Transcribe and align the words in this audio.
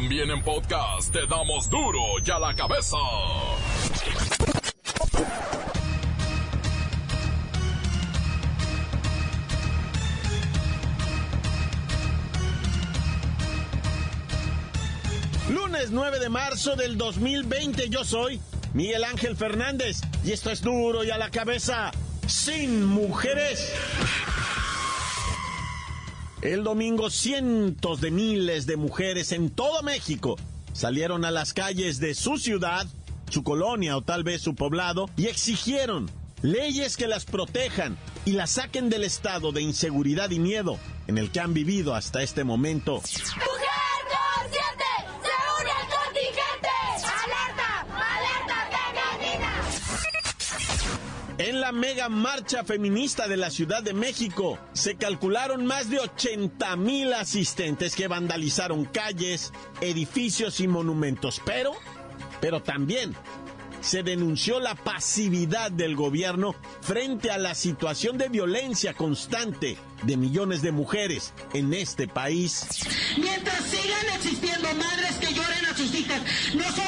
También 0.00 0.30
en 0.30 0.40
podcast 0.44 1.12
te 1.12 1.26
damos 1.26 1.68
duro 1.68 1.98
y 2.24 2.30
a 2.30 2.38
la 2.38 2.54
cabeza. 2.54 2.96
Lunes 15.50 15.90
9 15.90 16.20
de 16.20 16.28
marzo 16.28 16.76
del 16.76 16.96
2020 16.96 17.88
yo 17.88 18.04
soy 18.04 18.40
Miguel 18.74 19.02
Ángel 19.02 19.36
Fernández 19.36 20.02
y 20.24 20.30
esto 20.30 20.52
es 20.52 20.62
duro 20.62 21.02
y 21.02 21.10
a 21.10 21.18
la 21.18 21.32
cabeza 21.32 21.90
sin 22.28 22.84
mujeres. 22.84 23.74
El 26.42 26.62
domingo 26.62 27.10
cientos 27.10 28.00
de 28.00 28.12
miles 28.12 28.66
de 28.66 28.76
mujeres 28.76 29.32
en 29.32 29.50
todo 29.50 29.82
México 29.82 30.36
salieron 30.72 31.24
a 31.24 31.32
las 31.32 31.52
calles 31.52 31.98
de 31.98 32.14
su 32.14 32.38
ciudad, 32.38 32.86
su 33.28 33.42
colonia 33.42 33.96
o 33.96 34.02
tal 34.02 34.22
vez 34.22 34.40
su 34.40 34.54
poblado 34.54 35.10
y 35.16 35.26
exigieron 35.26 36.08
leyes 36.42 36.96
que 36.96 37.08
las 37.08 37.24
protejan 37.24 37.98
y 38.24 38.32
las 38.32 38.52
saquen 38.52 38.88
del 38.88 39.02
estado 39.02 39.50
de 39.50 39.62
inseguridad 39.62 40.30
y 40.30 40.38
miedo 40.38 40.78
en 41.08 41.18
el 41.18 41.32
que 41.32 41.40
han 41.40 41.54
vivido 41.54 41.96
hasta 41.96 42.22
este 42.22 42.44
momento. 42.44 43.02
En 51.48 51.60
la 51.60 51.72
mega 51.72 52.10
marcha 52.10 52.62
feminista 52.62 53.26
de 53.26 53.38
la 53.38 53.50
Ciudad 53.50 53.82
de 53.82 53.94
México 53.94 54.58
se 54.74 54.96
calcularon 54.96 55.64
más 55.64 55.88
de 55.88 55.98
80 55.98 56.76
mil 56.76 57.14
asistentes 57.14 57.96
que 57.96 58.06
vandalizaron 58.06 58.84
calles, 58.84 59.50
edificios 59.80 60.60
y 60.60 60.68
monumentos, 60.68 61.40
pero, 61.46 61.72
pero 62.42 62.62
también 62.62 63.14
se 63.80 64.02
denunció 64.02 64.60
la 64.60 64.74
pasividad 64.74 65.70
del 65.70 65.96
gobierno 65.96 66.54
frente 66.82 67.30
a 67.30 67.38
la 67.38 67.54
situación 67.54 68.18
de 68.18 68.28
violencia 68.28 68.92
constante 68.92 69.78
de 70.02 70.16
millones 70.18 70.60
de 70.60 70.72
mujeres 70.72 71.32
en 71.54 71.72
este 71.72 72.08
país. 72.08 72.66
Mientras 73.16 73.64
sigan 73.64 74.06
existiendo 74.16 74.68
madres 74.74 75.14
que 75.14 75.32
lloren 75.32 75.64
a 75.64 75.74
sus 75.74 75.94
hijas, 75.94 76.20
nosotros 76.54 76.87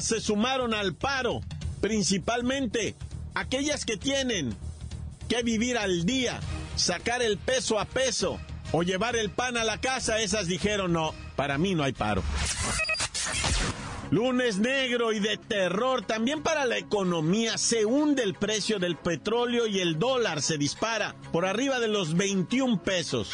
se 0.00 0.20
sumaron 0.20 0.74
al 0.74 0.94
paro, 0.94 1.40
principalmente 1.80 2.94
aquellas 3.34 3.84
que 3.84 3.96
tienen 3.96 4.54
que 5.28 5.42
vivir 5.42 5.76
al 5.78 6.04
día, 6.04 6.38
sacar 6.76 7.22
el 7.22 7.38
peso 7.38 7.80
a 7.80 7.84
peso 7.84 8.38
o 8.72 8.82
llevar 8.82 9.16
el 9.16 9.30
pan 9.30 9.56
a 9.56 9.64
la 9.64 9.80
casa, 9.80 10.20
esas 10.20 10.46
dijeron 10.46 10.92
no, 10.92 11.14
para 11.36 11.58
mí 11.58 11.74
no 11.74 11.82
hay 11.82 11.92
paro. 11.92 12.22
Lunes 14.10 14.58
negro 14.58 15.12
y 15.12 15.20
de 15.20 15.36
terror 15.36 16.04
también 16.04 16.42
para 16.42 16.66
la 16.66 16.78
economía. 16.78 17.56
Se 17.58 17.84
hunde 17.84 18.24
el 18.24 18.34
precio 18.34 18.80
del 18.80 18.96
petróleo 18.96 19.68
y 19.68 19.78
el 19.78 20.00
dólar 20.00 20.42
se 20.42 20.58
dispara 20.58 21.14
por 21.32 21.46
arriba 21.46 21.78
de 21.78 21.86
los 21.86 22.16
21 22.16 22.82
pesos. 22.82 23.32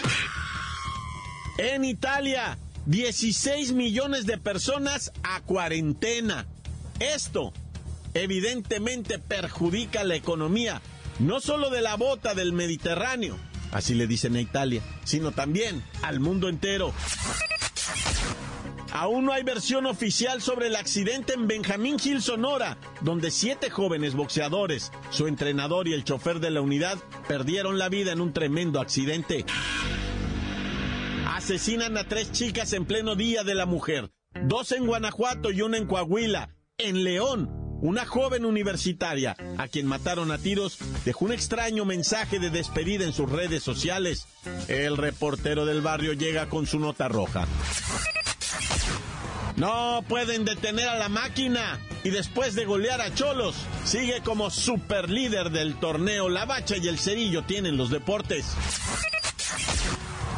En 1.57 1.87
Italia, 1.87 2.59
16 2.87 3.73
millones 3.73 4.27
de 4.27 4.39
personas 4.39 5.13
a 5.25 5.41
cuarentena. 5.41 6.47
Esto 7.01 7.53
evidentemente 8.15 9.19
perjudica 9.19 10.05
la 10.05 10.15
economía, 10.15 10.81
no 11.19 11.41
solo 11.41 11.69
de 11.71 11.83
la 11.83 11.97
bota 11.97 12.35
del 12.35 12.53
Mediterráneo, 12.53 13.37
así 13.73 13.95
le 13.95 14.07
dicen 14.07 14.37
a 14.37 14.41
Italia, 14.41 14.83
sino 15.05 15.33
también 15.33 15.83
al 16.03 16.21
mundo 16.21 16.49
entero. 16.49 16.95
Aún 18.93 19.27
no 19.27 19.33
hay 19.33 19.43
versión 19.43 19.85
oficial 19.85 20.41
sobre 20.41 20.69
el 20.69 20.77
accidente 20.77 21.35
en 21.35 21.47
Benjamín 21.49 21.97
Hill, 22.03 22.23
Sonora, 22.23 22.79
donde 23.03 23.31
siete 23.31 23.69
jóvenes 23.69 24.15
boxeadores, 24.15 24.93
su 25.11 25.27
entrenador 25.27 25.87
y 25.89 25.93
el 25.93 26.05
chofer 26.05 26.41
de 26.41 26.51
la 26.51 26.63
unidad 26.63 26.97
perdieron 27.29 27.79
la 27.79 27.91
vida 27.91 28.13
en 28.13 28.23
un 28.23 28.33
tremendo 28.33 28.81
accidente. 28.81 29.45
Asesinan 31.47 31.97
a 31.97 32.03
tres 32.03 32.33
chicas 32.33 32.73
en 32.73 32.87
pleno 32.87 33.15
Día 33.15 33.45
de 33.45 33.55
la 33.55 33.67
Mujer, 33.67 34.11
dos 34.35 34.73
en 34.73 34.85
Guanajuato 34.85 35.53
y 35.53 35.63
una 35.63 35.77
en 35.77 35.87
Coahuila. 35.87 36.51
En 36.77 37.05
León, 37.05 37.49
una 37.81 38.05
joven 38.05 38.45
universitaria, 38.45 39.37
a 39.57 39.69
quien 39.69 39.87
mataron 39.87 40.33
a 40.33 40.39
tiros, 40.39 40.77
dejó 41.05 41.25
un 41.25 41.33
extraño 41.33 41.85
mensaje 41.85 42.41
de 42.41 42.51
despedida 42.51 43.05
en 43.05 43.13
sus 43.13 43.31
redes 43.31 43.63
sociales. 43.63 44.27
El 44.67 44.97
reportero 44.97 45.67
del 45.67 45.83
barrio 45.83 46.15
llega 46.15 46.49
con 46.49 46.67
su 46.67 46.81
nota 46.81 47.07
roja. 47.07 47.47
No 49.57 50.05
pueden 50.09 50.45
detener 50.45 50.89
a 50.89 50.99
la 50.99 51.09
máquina. 51.09 51.81
Y 52.05 52.11
después 52.11 52.55
de 52.55 52.67
golear 52.67 53.01
a 53.01 53.15
Cholos, 53.15 53.55
sigue 53.85 54.21
como 54.23 54.51
super 54.51 55.09
líder 55.09 55.51
del 55.51 55.77
torneo. 55.77 56.29
La 56.29 56.45
Bacha 56.45 56.77
y 56.77 56.87
el 56.89 56.99
Cerillo 56.99 57.45
tienen 57.45 57.77
los 57.77 57.91
deportes. 57.91 58.47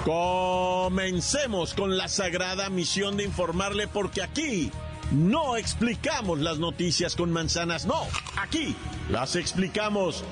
Comencemos 0.04 1.74
con 1.74 1.96
la 1.96 2.08
sagrada 2.08 2.70
misión 2.70 3.16
de 3.16 3.24
informarle 3.24 3.88
porque 3.88 4.22
aquí 4.22 4.70
no 5.10 5.56
explicamos 5.56 6.38
las 6.38 6.58
noticias 6.58 7.16
con 7.16 7.32
manzanas, 7.32 7.86
no, 7.86 8.06
aquí 8.36 8.76
las 9.10 9.36
explicamos 9.36 10.24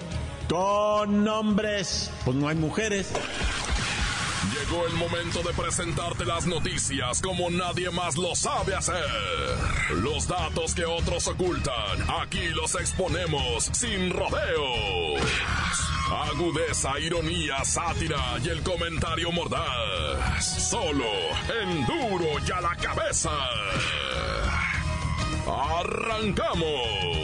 con 0.48 1.24
nombres. 1.24 2.10
Pues 2.24 2.36
no 2.36 2.48
hay 2.48 2.56
mujeres. 2.56 3.12
Llegó 4.52 4.86
el 4.86 4.94
momento 4.94 5.42
de 5.42 5.52
presentarte 5.54 6.24
las 6.24 6.46
noticias 6.46 7.20
como 7.20 7.50
nadie 7.50 7.90
más 7.90 8.16
lo 8.16 8.34
sabe 8.34 8.74
hacer. 8.74 9.04
Los 10.02 10.28
datos 10.28 10.74
que 10.74 10.84
otros 10.84 11.26
ocultan, 11.26 12.06
aquí 12.20 12.48
los 12.48 12.74
exponemos 12.76 13.64
sin 13.72 14.10
rodeos. 14.10 15.20
Agudeza, 16.10 17.00
ironía, 17.00 17.64
sátira 17.64 18.38
y 18.42 18.48
el 18.48 18.62
comentario 18.62 19.32
mordaz. 19.32 20.70
Solo 20.70 21.04
en 21.62 21.84
duro 21.84 22.26
y 22.46 22.52
a 22.52 22.60
la 22.60 22.76
cabeza. 22.76 23.30
¡Arrancamos! 25.46 27.16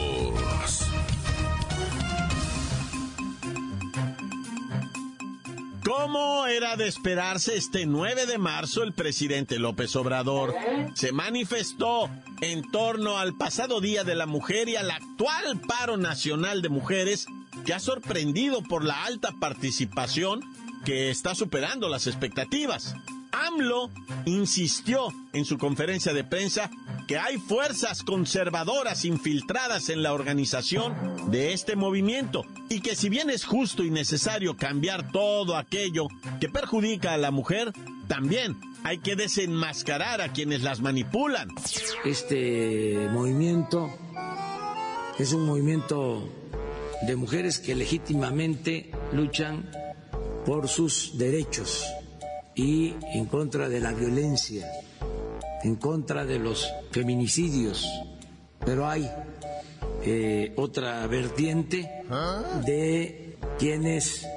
Como 5.85 6.47
era 6.47 6.75
de 6.75 6.87
esperarse, 6.87 7.55
este 7.55 7.85
9 7.85 8.25
de 8.25 8.37
marzo 8.37 8.83
el 8.83 8.93
presidente 8.93 9.59
López 9.59 9.95
Obrador 9.95 10.53
se 10.93 11.11
manifestó 11.11 12.09
en 12.41 12.69
torno 12.71 13.17
al 13.17 13.35
pasado 13.37 13.79
Día 13.79 14.03
de 14.03 14.15
la 14.15 14.25
Mujer 14.25 14.67
y 14.67 14.75
al 14.75 14.91
actual 14.91 15.61
paro 15.67 15.97
nacional 15.97 16.61
de 16.61 16.69
mujeres 16.69 17.27
que 17.65 17.73
ha 17.73 17.79
sorprendido 17.79 18.61
por 18.63 18.83
la 18.83 19.03
alta 19.05 19.31
participación 19.39 20.41
que 20.85 21.09
está 21.09 21.33
superando 21.35 21.89
las 21.89 22.07
expectativas. 22.07 22.95
AMLO 23.31 23.89
insistió 24.25 25.07
en 25.33 25.45
su 25.45 25.57
conferencia 25.57 26.13
de 26.13 26.23
prensa 26.23 26.69
que 27.07 27.17
hay 27.17 27.37
fuerzas 27.37 28.03
conservadoras 28.03 29.05
infiltradas 29.05 29.89
en 29.89 30.03
la 30.03 30.13
organización 30.13 31.31
de 31.31 31.53
este 31.53 31.75
movimiento 31.75 32.45
y 32.69 32.81
que 32.81 32.95
si 32.95 33.09
bien 33.09 33.29
es 33.29 33.43
justo 33.43 33.83
y 33.83 33.89
necesario 33.89 34.55
cambiar 34.55 35.11
todo 35.11 35.57
aquello 35.57 36.07
que 36.39 36.47
perjudica 36.47 37.13
a 37.13 37.17
la 37.17 37.31
mujer, 37.31 37.73
también 38.07 38.59
hay 38.83 38.99
que 38.99 39.15
desenmascarar 39.15 40.21
a 40.21 40.31
quienes 40.31 40.61
las 40.61 40.81
manipulan. 40.81 41.49
Este 42.05 43.07
movimiento 43.11 43.89
es 45.17 45.33
un 45.33 45.45
movimiento 45.45 46.29
de 47.05 47.15
mujeres 47.15 47.59
que 47.59 47.75
legítimamente 47.75 48.91
luchan 49.11 49.69
por 50.45 50.67
sus 50.67 51.17
derechos 51.17 51.85
y 52.55 52.95
en 53.13 53.25
contra 53.25 53.69
de 53.69 53.79
la 53.79 53.93
violencia, 53.93 54.69
en 55.63 55.75
contra 55.75 56.25
de 56.25 56.39
los 56.39 56.69
feminicidios. 56.91 57.87
Pero 58.65 58.87
hay 58.87 59.09
eh, 60.03 60.53
otra 60.55 61.05
vertiente 61.07 62.03
de 62.65 63.37
quienes 63.57 64.27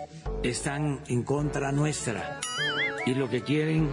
están 0.43 1.01
en 1.09 1.23
contra 1.23 1.73
nuestra 1.73 2.41
y 3.05 3.15
lo 3.15 3.29
que 3.29 3.43
quieren 3.43 3.91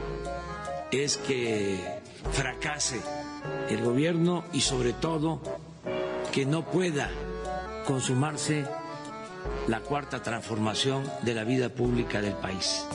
es 0.91 1.17
que 1.17 1.77
fracase 2.31 2.99
el 3.69 3.83
gobierno 3.83 4.43
y 4.53 4.61
sobre 4.61 4.93
todo 4.93 5.41
que 6.31 6.45
no 6.45 6.65
pueda 6.65 7.09
consumarse 7.83 8.65
la 9.67 9.79
cuarta 9.81 10.21
transformación 10.21 11.09
de 11.21 11.33
la 11.33 11.43
vida 11.43 11.69
pública 11.69 12.21
del 12.21 12.33
país. 12.33 12.85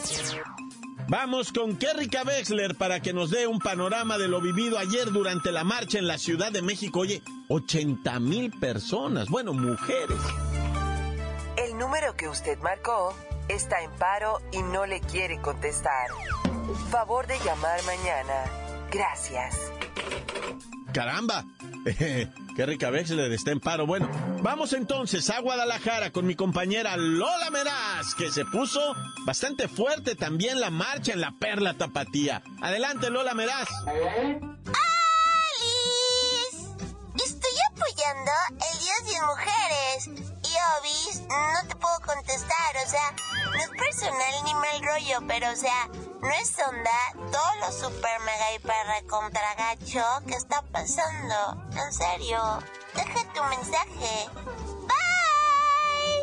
Vamos 1.08 1.52
con 1.52 1.76
Kerrika 1.76 2.22
Wexler 2.22 2.76
para 2.76 3.00
que 3.00 3.14
nos 3.14 3.30
dé 3.30 3.46
un 3.46 3.60
panorama 3.60 4.18
de 4.18 4.28
lo 4.28 4.42
vivido 4.42 4.78
ayer 4.78 5.10
durante 5.10 5.52
la 5.52 5.64
marcha 5.64 5.98
en 5.98 6.06
la 6.06 6.18
Ciudad 6.18 6.52
de 6.52 6.60
México. 6.60 7.00
Oye, 7.00 7.22
80 7.48 8.20
mil 8.20 8.50
personas, 8.50 9.28
bueno, 9.30 9.54
mujeres. 9.54 10.18
El 11.56 11.78
número 11.78 12.14
que 12.14 12.28
usted 12.28 12.58
marcó 12.58 13.14
está 13.48 13.80
en 13.82 13.90
paro 13.92 14.40
y 14.52 14.62
no 14.62 14.84
le 14.84 15.00
quiere 15.00 15.40
contestar. 15.40 16.08
Favor 16.90 17.26
de 17.26 17.38
llamar 17.38 17.82
mañana. 17.84 18.44
Gracias. 18.90 19.72
Caramba, 20.98 21.44
qué 22.56 22.66
rica 22.66 22.90
le 22.90 23.32
está 23.32 23.52
en 23.52 23.60
paro. 23.60 23.86
Bueno, 23.86 24.10
vamos 24.42 24.72
entonces 24.72 25.30
a 25.30 25.40
Guadalajara 25.40 26.10
con 26.10 26.26
mi 26.26 26.34
compañera 26.34 26.96
Lola 26.96 27.50
Meraz, 27.52 28.16
que 28.16 28.32
se 28.32 28.44
puso 28.44 28.96
bastante 29.24 29.68
fuerte 29.68 30.16
también 30.16 30.58
la 30.58 30.70
marcha 30.70 31.12
en 31.12 31.20
la 31.20 31.36
Perla 31.38 31.74
Tapatía. 31.74 32.42
Adelante, 32.60 33.10
Lola 33.10 33.32
Meraz. 33.34 33.68
¡Alice! 33.86 34.08
Estoy 37.14 37.52
apoyando 37.70 38.32
el 38.50 38.78
Día 38.80 38.94
de 39.04 39.12
Mujeres. 39.24 40.37
No 41.28 41.68
te 41.68 41.76
puedo 41.76 42.00
contestar, 42.00 42.76
o 42.84 42.88
sea, 42.88 43.14
no 43.52 43.56
es 43.56 43.68
personal 43.68 44.44
ni 44.44 44.54
mal 44.54 44.82
rollo, 44.82 45.26
pero 45.26 45.50
o 45.50 45.56
sea, 45.56 45.88
no 46.20 46.30
es 46.30 46.54
onda 46.58 47.30
todo 47.30 47.54
lo 47.60 47.72
super 47.72 48.20
mega 48.20 48.54
hiper 48.54 49.06
contra 49.06 49.54
gacho 49.56 50.02
que 50.26 50.34
está 50.34 50.62
pasando. 50.62 51.62
En 51.72 51.92
serio, 51.92 52.62
deja 52.94 53.32
tu 53.34 53.44
mensaje. 53.44 54.28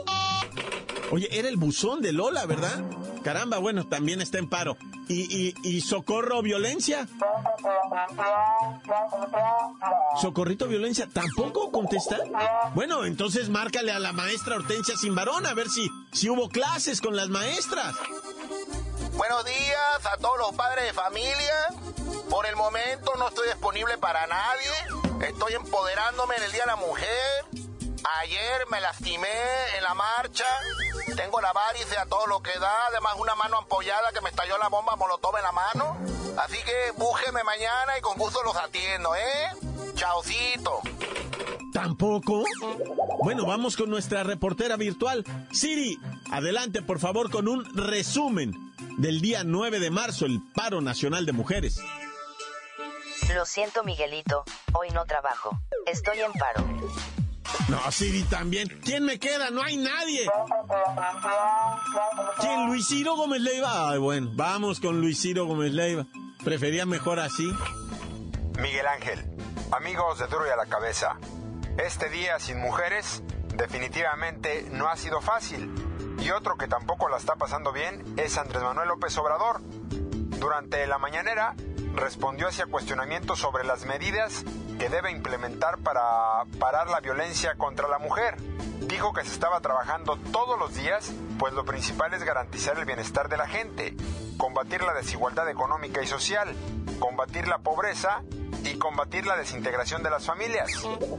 Bye. 0.06 1.12
Oye, 1.12 1.28
era 1.32 1.48
el 1.48 1.58
buzón 1.58 2.02
de 2.02 2.12
Lola, 2.12 2.46
¿verdad? 2.46 2.84
Caramba, 3.24 3.60
bueno, 3.60 3.88
también 3.88 4.22
está 4.22 4.38
en 4.38 4.50
paro. 4.50 4.78
¿Y, 5.08 5.54
y, 5.64 5.82
socorro 5.82 6.42
violencia? 6.42 7.08
¿Socorrito 10.20 10.68
violencia 10.68 11.08
tampoco 11.12 11.72
contesta? 11.72 12.18
Bueno, 12.74 13.06
entonces 13.06 13.50
márcale 13.50 13.92
a 13.92 14.00
la 14.00 14.14
maestra 14.14 14.56
Hortensia 14.56 14.98
Simbarón 14.98 15.46
a 15.46 15.54
ver 15.54 15.70
si, 15.70 15.90
si 16.12 16.30
hubo 16.30 16.50
clases 16.50 17.02
con 17.02 17.16
las 17.16 17.30
maestras. 17.30 17.96
Buenos 19.16 19.46
días 19.46 20.06
a 20.12 20.18
todos 20.18 20.38
los 20.40 20.56
padres 20.56 20.86
de 20.86 20.94
familia. 20.94 21.68
Por 22.30 22.46
el 22.48 22.56
momento 22.56 23.12
no 23.18 23.28
estoy 23.28 23.48
disponible 23.48 23.98
para 23.98 24.26
nadie. 24.28 25.28
Estoy 25.28 25.54
empoderándome 25.54 26.36
en 26.36 26.44
el 26.44 26.52
Día 26.52 26.62
de 26.62 26.68
la 26.68 26.76
Mujer. 26.76 27.65
Ayer 28.22 28.66
me 28.70 28.80
lastimé 28.82 29.28
en 29.78 29.84
la 29.84 29.94
marcha. 29.96 30.46
Tengo 31.16 31.42
la 31.42 31.54
varice 31.54 31.98
a 31.98 32.06
todo 32.06 32.28
lo 32.28 32.42
que 32.42 32.58
da. 32.60 32.88
Además, 32.90 33.16
una 33.18 33.36
mano 33.36 33.58
ampollada 33.58 34.12
que 34.14 34.22
me 34.22 34.30
estalló 34.30 34.58
la 34.58 34.70
bomba 34.70 34.96
molotov 34.96 35.36
en 35.38 35.44
la 35.44 35.52
mano. 35.52 35.98
Así 36.38 36.58
que 36.64 36.92
búsqueme 36.98 37.44
mañana 37.44 37.98
y 37.98 38.02
con 38.02 38.18
gusto 38.18 38.44
los 38.44 38.56
atiendo, 38.56 39.16
¿eh? 39.16 39.50
Chaucito. 39.96 40.82
¿Tampoco? 41.74 42.44
Bueno, 43.24 43.46
vamos 43.46 43.76
con 43.76 43.90
nuestra 43.90 44.24
reportera 44.24 44.78
virtual. 44.78 45.26
Siri, 45.52 46.00
adelante 46.32 46.82
por 46.82 47.00
favor 47.00 47.32
con 47.32 47.48
un 47.48 47.66
resumen 47.76 48.54
del 48.98 49.20
día 49.20 49.44
9 49.44 49.80
de 49.80 49.90
marzo, 49.90 50.26
el 50.26 50.42
paro 50.54 50.80
nacional 50.80 51.26
de 51.26 51.34
mujeres. 51.34 51.80
Lo 53.34 53.46
siento, 53.46 53.84
Miguelito, 53.84 54.44
hoy 54.74 54.90
no 54.92 55.06
trabajo. 55.06 55.58
Estoy 55.86 56.20
en 56.20 56.32
paro. 56.34 56.64
No, 57.68 57.92
Siri 57.92 58.24
también. 58.24 58.68
¿Quién 58.84 59.04
me 59.04 59.18
queda? 59.18 59.50
No 59.50 59.64
hay 59.64 59.78
nadie. 59.78 60.30
¿Quién? 62.40 62.68
Luis 62.68 62.88
Ciro 62.88 63.16
Gómez 63.16 63.42
Leiva. 63.42 63.90
Ay, 63.90 63.98
bueno, 63.98 64.30
vamos 64.34 64.80
con 64.80 65.02
Luis 65.02 65.20
Ciro 65.20 65.46
Gómez 65.46 65.74
Leiva. 65.74 66.06
Prefería 66.44 66.86
mejor 66.86 67.20
así. 67.20 67.52
Miguel 68.60 68.86
Ángel, 68.88 69.26
amigos 69.72 70.20
de 70.20 70.28
Duro 70.28 70.46
y 70.48 70.50
a 70.52 70.56
la 70.56 70.68
Cabeza. 70.68 71.18
Este 71.78 72.10
día 72.10 72.40
sin 72.40 72.60
mujeres 72.60 73.24
definitivamente 73.56 74.68
no 74.72 74.88
ha 74.88 74.96
sido 74.96 75.20
fácil 75.22 75.70
y 76.20 76.30
otro 76.32 76.58
que 76.58 76.68
tampoco 76.68 77.10
la 77.10 77.18
está 77.18 77.36
pasando 77.36 77.74
bien 77.74 78.04
es 78.18 78.38
Andrés 78.38 78.64
Manuel 78.64 78.90
López 78.90 79.18
Obrador. 79.18 79.62
Durante 80.40 80.86
la 80.88 80.98
mañanera 80.98 81.56
respondió 81.96 82.48
hacia 82.48 82.66
cuestionamientos 82.66 83.40
sobre 83.40 83.64
las 83.64 83.86
medidas 83.86 84.44
que 84.80 84.90
debe 84.90 85.12
implementar 85.12 85.78
para 85.80 86.02
parar 86.60 86.90
la 86.90 87.00
violencia 87.00 87.56
contra 87.56 87.88
la 87.88 88.00
mujer. 88.00 88.38
Dijo 88.82 89.14
que 89.14 89.24
se 89.24 89.32
estaba 89.32 89.62
trabajando 89.62 90.18
todos 90.32 90.60
los 90.60 90.76
días, 90.76 91.12
pues 91.40 91.54
lo 91.54 91.66
principal 91.66 92.14
es 92.14 92.24
garantizar 92.24 92.78
el 92.78 92.86
bienestar 92.86 93.30
de 93.30 93.38
la 93.38 93.48
gente, 93.48 93.96
combatir 94.38 94.84
la 94.84 94.94
desigualdad 94.94 95.50
económica 95.50 96.02
y 96.02 96.08
social, 96.08 96.54
combatir 97.00 97.48
la 97.48 97.60
pobreza 97.60 98.22
y 98.64 98.78
combatir 98.78 99.26
la 99.26 99.38
desintegración 99.38 100.04
de 100.04 100.10
las 100.10 100.26
familias. 100.26 100.72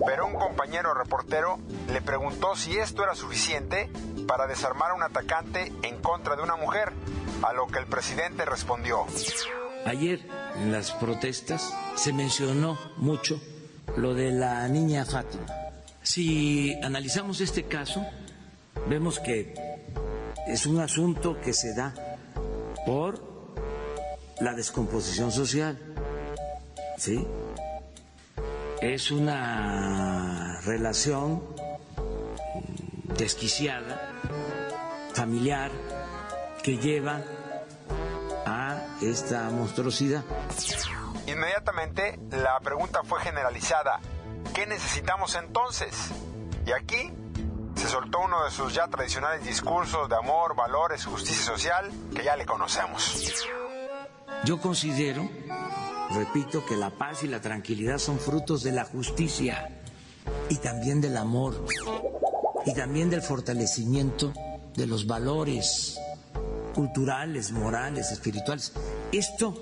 Pero 0.06 0.26
un 0.26 0.34
compañero 0.34 0.94
reportero 0.94 1.58
le 1.88 2.02
preguntó 2.02 2.56
si 2.56 2.78
esto 2.78 3.02
era 3.02 3.14
suficiente 3.14 3.90
para 4.26 4.46
desarmar 4.46 4.90
a 4.90 4.94
un 4.94 5.02
atacante 5.02 5.73
en 5.82 6.00
contra 6.02 6.37
de 6.37 6.43
una 6.43 6.56
mujer, 6.56 6.93
a 7.43 7.52
lo 7.52 7.67
que 7.67 7.78
el 7.78 7.87
presidente 7.87 8.44
respondió. 8.44 9.06
Ayer 9.86 10.20
en 10.56 10.72
las 10.72 10.90
protestas 10.90 11.72
se 11.94 12.12
mencionó 12.12 12.76
mucho 12.96 13.40
lo 13.96 14.14
de 14.14 14.32
la 14.32 14.66
niña 14.66 15.04
Fátima. 15.04 15.46
Si 16.02 16.74
analizamos 16.82 17.40
este 17.40 17.66
caso, 17.66 18.04
vemos 18.88 19.20
que 19.20 19.54
es 20.48 20.66
un 20.66 20.80
asunto 20.80 21.40
que 21.40 21.52
se 21.52 21.72
da 21.72 21.94
por 22.84 23.22
la 24.40 24.54
descomposición 24.54 25.30
social. 25.30 25.78
¿Sí? 26.98 27.24
Es 28.80 29.12
una 29.12 30.60
relación 30.62 31.44
desquiciada, 33.16 34.10
familiar, 35.14 35.70
que 36.64 36.76
lleva 36.76 37.22
esta 39.00 39.50
monstruosidad. 39.50 40.24
Inmediatamente 41.26 42.18
la 42.30 42.58
pregunta 42.60 43.02
fue 43.04 43.20
generalizada. 43.20 44.00
¿Qué 44.54 44.66
necesitamos 44.66 45.34
entonces? 45.34 45.94
Y 46.66 46.72
aquí 46.72 47.12
se 47.74 47.88
soltó 47.88 48.20
uno 48.20 48.44
de 48.44 48.50
sus 48.50 48.72
ya 48.74 48.88
tradicionales 48.88 49.44
discursos 49.44 50.08
de 50.08 50.16
amor, 50.16 50.56
valores, 50.56 51.04
justicia 51.04 51.44
social 51.44 51.90
que 52.14 52.24
ya 52.24 52.36
le 52.36 52.46
conocemos. 52.46 53.44
Yo 54.44 54.60
considero, 54.60 55.28
repito, 56.10 56.64
que 56.64 56.76
la 56.76 56.90
paz 56.90 57.22
y 57.22 57.28
la 57.28 57.40
tranquilidad 57.40 57.98
son 57.98 58.18
frutos 58.18 58.62
de 58.62 58.72
la 58.72 58.84
justicia 58.84 59.68
y 60.48 60.56
también 60.56 61.00
del 61.00 61.16
amor 61.16 61.64
y 62.64 62.74
también 62.74 63.10
del 63.10 63.22
fortalecimiento 63.22 64.32
de 64.74 64.86
los 64.86 65.06
valores 65.06 65.98
culturales, 66.76 67.52
morales, 67.52 68.12
espirituales. 68.12 68.75
Esto 69.11 69.54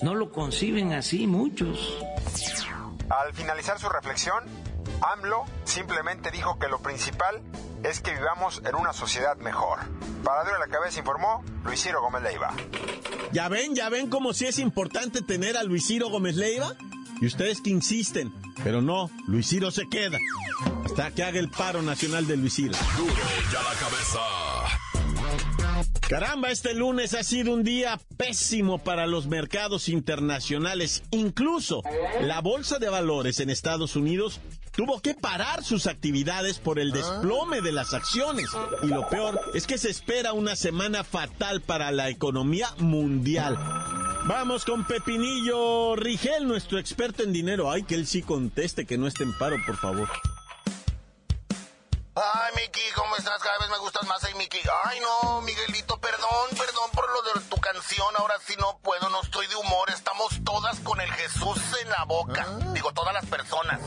no 0.00 0.14
lo 0.14 0.32
conciben 0.32 0.94
así 0.94 1.26
muchos. 1.26 1.94
Al 3.10 3.34
finalizar 3.34 3.78
su 3.78 3.86
reflexión, 3.90 4.42
AMLO 5.02 5.44
simplemente 5.64 6.30
dijo 6.30 6.58
que 6.58 6.68
lo 6.68 6.78
principal 6.80 7.42
es 7.82 8.00
que 8.00 8.12
vivamos 8.12 8.62
en 8.64 8.76
una 8.76 8.94
sociedad 8.94 9.36
mejor. 9.36 9.80
Para 10.24 10.44
de 10.44 10.58
la 10.58 10.68
cabeza 10.68 11.00
informó 11.00 11.44
Luis 11.64 11.82
Ciro 11.82 12.00
Gómez 12.00 12.22
Leiva. 12.22 12.54
Ya 13.32 13.48
ven, 13.48 13.74
ya 13.74 13.90
ven 13.90 14.08
como 14.08 14.32
si 14.32 14.46
es 14.46 14.58
importante 14.58 15.20
tener 15.20 15.58
a 15.58 15.64
Luis 15.64 15.86
Ciro 15.86 16.08
Gómez 16.08 16.36
Leiva. 16.36 16.72
Y 17.20 17.26
ustedes 17.26 17.60
que 17.60 17.68
insisten, 17.68 18.32
pero 18.64 18.80
no, 18.80 19.10
Luis 19.26 19.46
Ciro 19.48 19.70
se 19.70 19.86
queda 19.90 20.16
hasta 20.82 21.10
que 21.10 21.24
haga 21.24 21.38
el 21.38 21.50
paro 21.50 21.82
nacional 21.82 22.26
de 22.26 22.38
Luis 22.38 22.54
Ciro. 22.54 22.74
Duro 22.96 23.12
ya 23.52 23.62
la 23.62 23.74
cabeza. 23.74 24.59
Caramba, 26.10 26.50
este 26.50 26.74
lunes 26.74 27.14
ha 27.14 27.22
sido 27.22 27.54
un 27.54 27.62
día 27.62 28.00
pésimo 28.16 28.78
para 28.78 29.06
los 29.06 29.28
mercados 29.28 29.88
internacionales. 29.88 31.04
Incluso 31.12 31.84
la 32.22 32.40
Bolsa 32.40 32.80
de 32.80 32.88
Valores 32.88 33.38
en 33.38 33.48
Estados 33.48 33.94
Unidos 33.94 34.40
tuvo 34.72 35.00
que 35.00 35.14
parar 35.14 35.62
sus 35.62 35.86
actividades 35.86 36.58
por 36.58 36.80
el 36.80 36.90
desplome 36.90 37.60
de 37.60 37.70
las 37.70 37.94
acciones. 37.94 38.48
Y 38.82 38.88
lo 38.88 39.08
peor 39.08 39.40
es 39.54 39.68
que 39.68 39.78
se 39.78 39.88
espera 39.88 40.32
una 40.32 40.56
semana 40.56 41.04
fatal 41.04 41.60
para 41.60 41.92
la 41.92 42.08
economía 42.08 42.74
mundial. 42.78 43.56
Vamos 44.24 44.64
con 44.64 44.84
Pepinillo 44.84 45.94
Rigel, 45.94 46.48
nuestro 46.48 46.80
experto 46.80 47.22
en 47.22 47.32
dinero. 47.32 47.70
Ay, 47.70 47.84
que 47.84 47.94
él 47.94 48.08
sí 48.08 48.22
conteste, 48.22 48.84
que 48.84 48.98
no 48.98 49.06
esté 49.06 49.22
en 49.22 49.38
paro, 49.38 49.58
por 49.64 49.76
favor. 49.76 50.08
Ay, 52.16 52.52
Miki, 52.56 52.82
¿cómo 52.94 53.16
estás? 53.16 53.40
Cada 53.40 53.58
vez 53.60 53.70
me 53.70 53.78
gustas 53.78 54.06
más, 54.06 54.22
ay, 54.24 54.34
Miki. 54.34 54.58
Ay, 54.84 54.98
no, 55.00 55.40
Miguelito, 55.40 55.49
canción. 57.90 58.14
Ahora 58.18 58.34
sí 58.46 58.54
no 58.58 58.78
puedo, 58.82 59.08
no 59.08 59.20
estoy 59.22 59.46
de 59.46 59.56
humor. 59.56 59.90
Estamos 59.90 60.38
todas 60.44 60.78
con 60.80 61.00
el 61.00 61.10
Jesús 61.12 61.58
en 61.82 61.90
la 61.90 62.04
boca. 62.04 62.46
Digo, 62.72 62.92
todas 62.92 63.14
las 63.14 63.26
personas. 63.26 63.80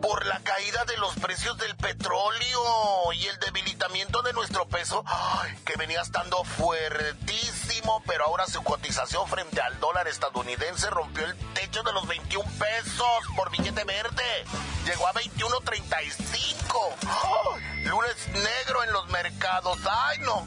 Por 0.00 0.26
la 0.26 0.38
caída 0.40 0.84
de 0.84 0.96
los 0.98 1.14
precios 1.14 1.56
del 1.56 1.74
petróleo 1.76 3.12
y 3.14 3.26
el 3.26 3.38
debilitamiento 3.38 4.20
de 4.22 4.34
nuestro 4.34 4.68
peso, 4.68 5.02
ay, 5.06 5.56
que 5.64 5.76
venía 5.76 6.02
estando 6.02 6.44
fuertísimo, 6.44 8.02
pero 8.06 8.26
ahora 8.26 8.46
su 8.46 8.62
cotización 8.62 9.26
frente 9.28 9.62
al 9.62 9.80
dólar 9.80 10.06
estadounidense 10.06 10.90
rompió 10.90 11.24
el 11.24 11.34
techo 11.54 11.82
de 11.82 11.92
los 11.94 12.06
21 12.06 12.50
pesos 12.58 13.24
por 13.34 13.50
billete 13.50 13.84
verde. 13.84 14.44
Llegó 14.84 15.06
a 15.08 15.14
21.35. 15.14 16.94
Ay, 17.06 17.84
lunes 17.84 18.28
negro 18.28 18.84
en 18.84 18.92
los 18.92 19.08
mercados. 19.08 19.78
Ay, 19.86 20.18
no. 20.18 20.46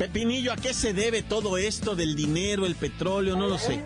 Pepinillo, 0.00 0.54
¿a 0.54 0.56
qué 0.56 0.72
se 0.72 0.94
debe 0.94 1.22
todo 1.22 1.58
esto 1.58 1.94
del 1.94 2.16
dinero, 2.16 2.64
el 2.64 2.74
petróleo? 2.74 3.36
No 3.36 3.46
lo 3.48 3.58
sé. 3.58 3.84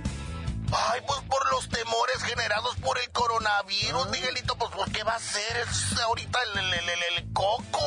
Ay, 0.72 1.00
pues 1.08 1.20
por 1.22 1.50
los 1.50 1.68
temores 1.68 2.22
generados 2.22 2.76
por 2.76 2.96
el 3.00 3.10
coronavirus, 3.10 4.08
Miguelito, 4.10 4.54
pues 4.56 4.70
¿por 4.70 4.88
qué 4.92 5.02
va 5.02 5.16
a 5.16 5.18
ser 5.18 5.56
Es 5.56 5.98
ahorita 5.98 6.38
el, 6.54 6.72
el- 7.18 7.32
coco? 7.32 7.80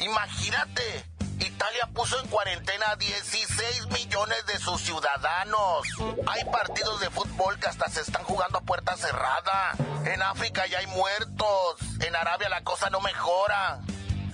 Imagínate, 0.00 1.06
Italia 1.38 1.88
puso 1.94 2.20
en 2.20 2.26
cuarentena 2.30 2.90
a 2.90 2.96
16 2.96 3.86
millones 3.92 4.44
de 4.46 4.58
sus 4.58 4.80
ciudadanos. 4.80 5.86
Hay 6.26 6.44
partidos 6.46 6.98
de 7.00 7.10
fútbol 7.10 7.60
que 7.60 7.68
hasta 7.68 7.88
se 7.88 8.00
están 8.00 8.24
jugando 8.24 8.58
a 8.58 8.62
puerta 8.62 8.96
cerrada. 8.96 9.70
En 10.04 10.20
África 10.20 10.66
ya 10.66 10.78
hay 10.80 10.88
muertos. 10.88 11.76
En 12.00 12.16
Arabia 12.16 12.48
la 12.48 12.64
cosa 12.64 12.90
no 12.90 13.00
mejora. 13.00 13.78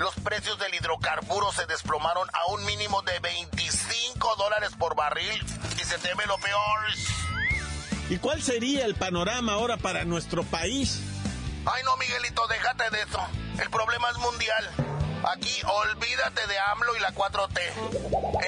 Los 0.02 0.14
precios 0.16 0.58
del 0.58 0.74
hidrocarburo 0.74 1.52
se 1.52 1.64
desplomaron 1.66 2.28
a 2.32 2.52
un 2.52 2.64
mínimo 2.64 3.02
de 3.02 3.20
25 3.20 4.34
dólares 4.36 4.70
por 4.76 4.96
barril. 4.96 5.40
Y 5.80 5.84
se 5.84 5.96
teme 5.98 6.26
lo 6.26 6.36
peor. 6.38 6.80
¿Y 8.10 8.18
cuál 8.18 8.42
sería 8.42 8.84
el 8.84 8.96
panorama 8.96 9.52
ahora 9.52 9.76
para 9.76 10.04
nuestro 10.04 10.42
país? 10.42 11.00
Ay, 11.64 11.84
no, 11.84 11.96
Miguelito, 11.98 12.44
déjate 12.48 12.90
de 12.90 13.02
eso. 13.02 13.20
El 13.60 13.70
problema 13.70 14.10
es 14.10 14.18
mundial. 14.18 14.91
Aquí 15.28 15.62
olvídate 15.64 16.46
de 16.48 16.58
AMLO 16.58 16.96
y 16.96 17.00
la 17.00 17.12
4T. 17.14 17.60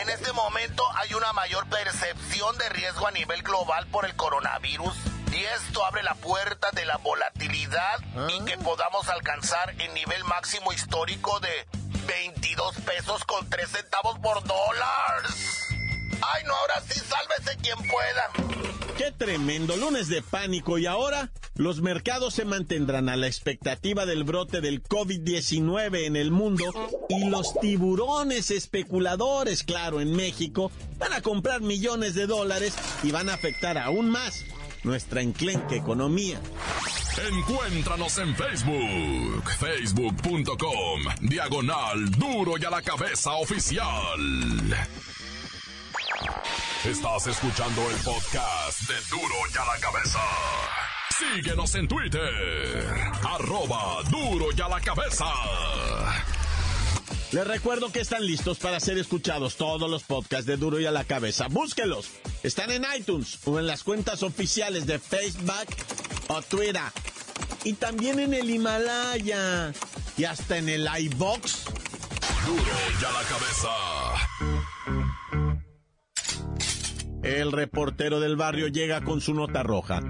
En 0.01 0.09
este 0.11 0.33
momento 0.33 0.83
hay 0.97 1.15
una 1.15 1.33
mayor 1.33 1.69
percepción 1.69 2.59
de 2.59 2.69
riesgo 2.71 3.07
a 3.07 3.13
nivel 3.13 3.43
global 3.43 3.87
por 3.89 4.05
el 4.05 4.17
coronavirus. 4.17 4.95
Y 5.33 5.45
esto 5.45 5.85
abre 5.85 6.03
la 6.03 6.15
puerta 6.15 6.71
de 6.73 6.85
la 6.85 6.97
volatilidad 6.99 8.01
y 8.29 8.45
que 8.45 8.57
podamos 8.59 9.09
alcanzar 9.09 9.71
el 9.79 9.95
nivel 9.95 10.25
máximo 10.25 10.73
histórico 10.73 11.39
de 11.41 11.67
22 12.07 12.77
pesos 12.81 13.25
con 13.25 13.49
3 13.49 13.69
centavos 13.69 14.19
por 14.19 14.43
dólar. 14.45 15.23
Ay, 16.23 16.45
no, 16.45 16.55
ahora 16.55 16.81
sí, 16.89 17.01
sálvese 17.01 17.57
quien 17.59 17.79
pueda. 17.89 18.31
Qué 18.97 19.13
tremendo 19.13 19.77
lunes 19.77 20.09
de 20.09 20.23
pánico 20.23 20.79
y 20.79 20.87
ahora 20.87 21.31
los 21.57 21.81
mercados 21.81 22.35
se 22.35 22.45
mantendrán 22.45 23.09
a 23.09 23.17
la 23.17 23.27
expectativa 23.27 24.07
del 24.07 24.25
brote 24.25 24.61
del 24.61 24.83
COVID-19 24.83 26.05
en 26.05 26.17
el 26.17 26.31
mundo 26.31 26.65
y 27.09 27.29
los 27.29 27.59
tiburones 27.61 28.51
especuladores, 28.51 29.63
claro, 29.63 30.01
en 30.01 30.15
México, 30.17 30.73
van 30.99 31.13
a 31.13 31.23
comprar 31.23 31.61
millones 31.61 32.15
de 32.15 32.27
dólares 32.27 32.75
y 33.03 33.11
van 33.11 33.29
a 33.29 33.35
afectar 33.35 33.79
aún 33.79 34.11
más 34.11 34.45
nuestra 34.83 35.23
enclenque 35.23 35.77
economía. 35.77 36.41
Encuéntranos 37.31 38.19
en 38.19 38.35
Facebook, 38.35 39.51
facebook.com, 39.61 41.03
diagonal 41.21 42.11
duro 42.11 42.55
y 42.61 42.65
a 42.65 42.71
la 42.71 42.83
cabeza 42.83 43.33
oficial. 43.35 43.87
Estás 46.85 47.29
escuchando 47.29 47.91
el 47.91 47.97
podcast 47.99 48.81
de 48.89 48.95
duro 49.09 49.35
y 49.55 49.57
a 49.57 49.65
la 49.65 49.81
cabeza. 49.81 50.21
Síguenos 51.19 51.75
en 51.77 51.87
Twitter, 51.87 52.87
arroba 53.23 54.03
duro 54.11 54.47
y 54.57 54.61
a 54.61 54.69
la 54.69 54.81
cabeza. 54.81 55.27
Les 57.31 57.47
recuerdo 57.47 57.93
que 57.93 58.01
están 58.01 58.27
listos 58.27 58.59
para 58.59 58.81
ser 58.81 58.99
escuchados 58.99 59.57
todos 59.57 59.91
los 59.91 60.03
podcasts 60.05 60.47
de 60.47 60.57
Duro 60.57 60.79
y 60.79 60.87
a 60.87 60.93
la 60.93 61.03
Cabeza. 61.05 61.49
Búsquelos. 61.49 62.11
Están 62.45 62.71
en 62.71 62.85
iTunes 62.97 63.41
o 63.45 63.59
en 63.59 63.67
las 63.67 63.83
cuentas 63.83 64.23
oficiales 64.23 64.87
de 64.87 65.01
Facebook 65.01 65.67
o 66.29 66.43
Twitter. 66.43 66.83
Y 67.65 67.73
también 67.73 68.21
en 68.21 68.35
el 68.35 68.49
Himalaya. 68.49 69.73
Y 70.17 70.25
hasta 70.25 70.59
en 70.59 70.69
el 70.69 70.89
iBox. 70.97 71.65
Duro 72.47 72.63
y 73.01 73.05
a 73.05 73.11
la 73.11 73.23
cabeza. 73.23 73.71
El 77.25 77.51
reportero 77.51 78.21
del 78.21 78.37
barrio 78.37 78.69
llega 78.69 79.03
con 79.03 79.21
su 79.21 79.35
nota 79.35 79.65
roja. 79.65 80.03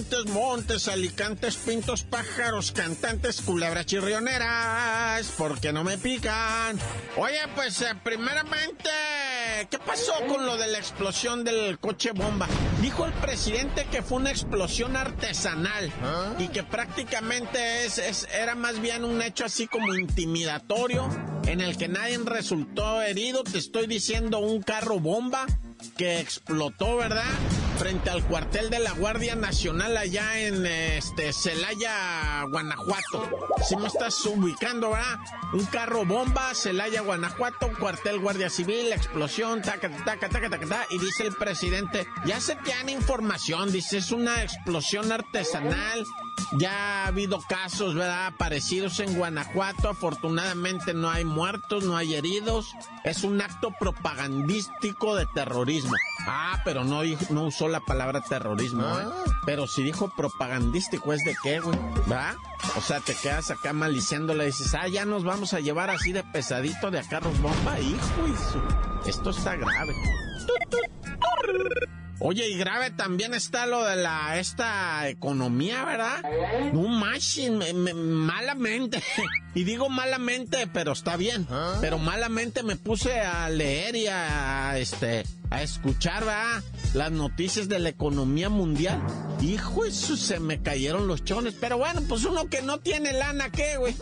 Montes, 0.00 0.24
montes, 0.32 0.88
alicantes, 0.88 1.56
pintos, 1.56 2.04
pájaros, 2.04 2.72
cantantes, 2.72 3.42
culebras 3.42 3.84
chirrioneras, 3.84 5.30
porque 5.36 5.74
no 5.74 5.84
me 5.84 5.98
pican. 5.98 6.78
Oye, 7.18 7.36
pues 7.54 7.82
eh, 7.82 7.88
primeramente, 8.02 8.88
¿qué 9.70 9.78
pasó 9.78 10.14
con 10.26 10.46
lo 10.46 10.56
de 10.56 10.68
la 10.68 10.78
explosión 10.78 11.44
del 11.44 11.78
coche 11.78 12.12
bomba? 12.12 12.48
Dijo 12.80 13.04
el 13.04 13.12
presidente 13.12 13.86
que 13.90 14.00
fue 14.00 14.16
una 14.16 14.30
explosión 14.30 14.96
artesanal 14.96 15.92
y 16.38 16.48
que 16.48 16.62
prácticamente 16.62 17.84
es, 17.84 17.98
es- 17.98 18.26
era 18.32 18.54
más 18.54 18.80
bien 18.80 19.04
un 19.04 19.20
hecho 19.20 19.44
así 19.44 19.66
como 19.66 19.94
intimidatorio 19.94 21.10
en 21.46 21.60
el 21.60 21.76
que 21.76 21.88
nadie 21.88 22.16
resultó 22.24 23.02
herido. 23.02 23.44
Te 23.44 23.58
estoy 23.58 23.86
diciendo 23.86 24.38
un 24.38 24.62
carro 24.62 24.98
bomba 24.98 25.44
que 25.98 26.20
explotó, 26.20 26.96
¿verdad? 26.96 27.24
Frente 27.80 28.10
al 28.10 28.22
cuartel 28.24 28.68
de 28.68 28.78
la 28.78 28.92
Guardia 28.92 29.36
Nacional 29.36 29.96
allá 29.96 30.38
en 30.38 30.66
este 30.66 31.32
Celaya, 31.32 32.42
Guanajuato. 32.50 33.26
Si 33.66 33.74
me 33.74 33.86
estás 33.86 34.22
ubicando, 34.26 34.90
¿verdad? 34.90 35.18
Un 35.54 35.64
carro 35.64 36.04
bomba, 36.04 36.54
Celaya, 36.54 37.00
Guanajuato, 37.00 37.70
cuartel 37.78 38.20
Guardia 38.20 38.50
Civil, 38.50 38.92
explosión, 38.92 39.62
taca, 39.62 39.88
taca, 40.04 40.28
taca, 40.28 40.50
taca, 40.50 40.58
taca, 40.58 40.86
y 40.90 40.98
dice 40.98 41.22
el 41.22 41.32
presidente, 41.32 42.06
ya 42.26 42.38
se 42.38 42.54
tiene 42.56 42.92
información, 42.92 43.72
dice, 43.72 43.96
es 43.96 44.12
una 44.12 44.42
explosión 44.42 45.10
artesanal, 45.10 46.04
ya 46.52 47.04
ha 47.04 47.06
habido 47.06 47.40
casos, 47.40 47.94
¿verdad? 47.94 48.32
Parecidos 48.36 48.98
en 49.00 49.16
Guanajuato. 49.16 49.88
Afortunadamente 49.88 50.94
no 50.94 51.10
hay 51.10 51.24
muertos, 51.24 51.84
no 51.84 51.96
hay 51.96 52.14
heridos. 52.14 52.72
Es 53.04 53.22
un 53.22 53.40
acto 53.40 53.72
propagandístico 53.78 55.14
de 55.14 55.26
terrorismo. 55.26 55.92
Ah, 56.26 56.60
pero 56.64 56.84
no, 56.84 57.02
no 57.30 57.44
usó 57.44 57.68
la 57.70 57.80
palabra 57.80 58.20
terrorismo, 58.20 58.82
¿eh? 58.98 59.04
Pero 59.46 59.66
si 59.66 59.82
dijo 59.82 60.12
propagandístico, 60.16 61.12
¿es 61.12 61.24
de 61.24 61.34
qué, 61.42 61.60
güey? 61.60 61.78
¿Va? 62.10 62.34
O 62.76 62.80
sea, 62.80 63.00
te 63.00 63.14
quedas 63.14 63.50
acá 63.50 63.72
maliciándole 63.72 64.44
y 64.44 64.46
dices, 64.48 64.74
ah, 64.74 64.86
ya 64.88 65.04
nos 65.04 65.24
vamos 65.24 65.54
a 65.54 65.60
llevar 65.60 65.88
así 65.90 66.12
de 66.12 66.22
pesadito 66.22 66.90
de 66.90 66.98
a 67.00 67.02
carros 67.08 67.40
bomba. 67.40 67.78
Hijo, 67.80 68.26
esto 69.06 69.30
está 69.30 69.56
grave. 69.56 69.94
Oye, 72.22 72.50
y 72.50 72.58
grave 72.58 72.90
también 72.90 73.32
está 73.32 73.64
lo 73.64 73.82
de 73.82 73.96
la 73.96 74.38
esta 74.38 75.08
economía, 75.08 75.86
¿verdad? 75.86 76.22
No 76.74 76.82
manches, 76.82 77.50
me- 77.50 77.72
me- 77.72 77.94
malamente. 77.94 79.02
Y 79.52 79.64
digo 79.64 79.88
malamente, 79.88 80.68
pero 80.72 80.92
está 80.92 81.16
bien. 81.16 81.44
Pero 81.80 81.98
malamente 81.98 82.62
me 82.62 82.76
puse 82.76 83.20
a 83.20 83.48
leer 83.50 83.96
y 83.96 84.06
a 84.06 84.78
este 84.78 85.24
a 85.50 85.60
escuchar, 85.62 86.20
¿verdad? 86.24 86.62
Las 86.94 87.12
noticias 87.12 87.68
de 87.68 87.78
la 87.78 87.88
economía 87.88 88.48
mundial. 88.48 89.00
Hijo, 89.40 89.84
eso 89.84 90.16
se 90.16 90.40
me 90.40 90.60
cayeron 90.60 91.06
los 91.06 91.24
chones. 91.24 91.54
Pero 91.60 91.78
bueno, 91.78 92.02
pues 92.08 92.24
uno 92.24 92.48
que 92.48 92.62
no 92.62 92.80
tiene 92.80 93.12
lana, 93.12 93.50
¿qué, 93.50 93.76
güey? 93.76 93.94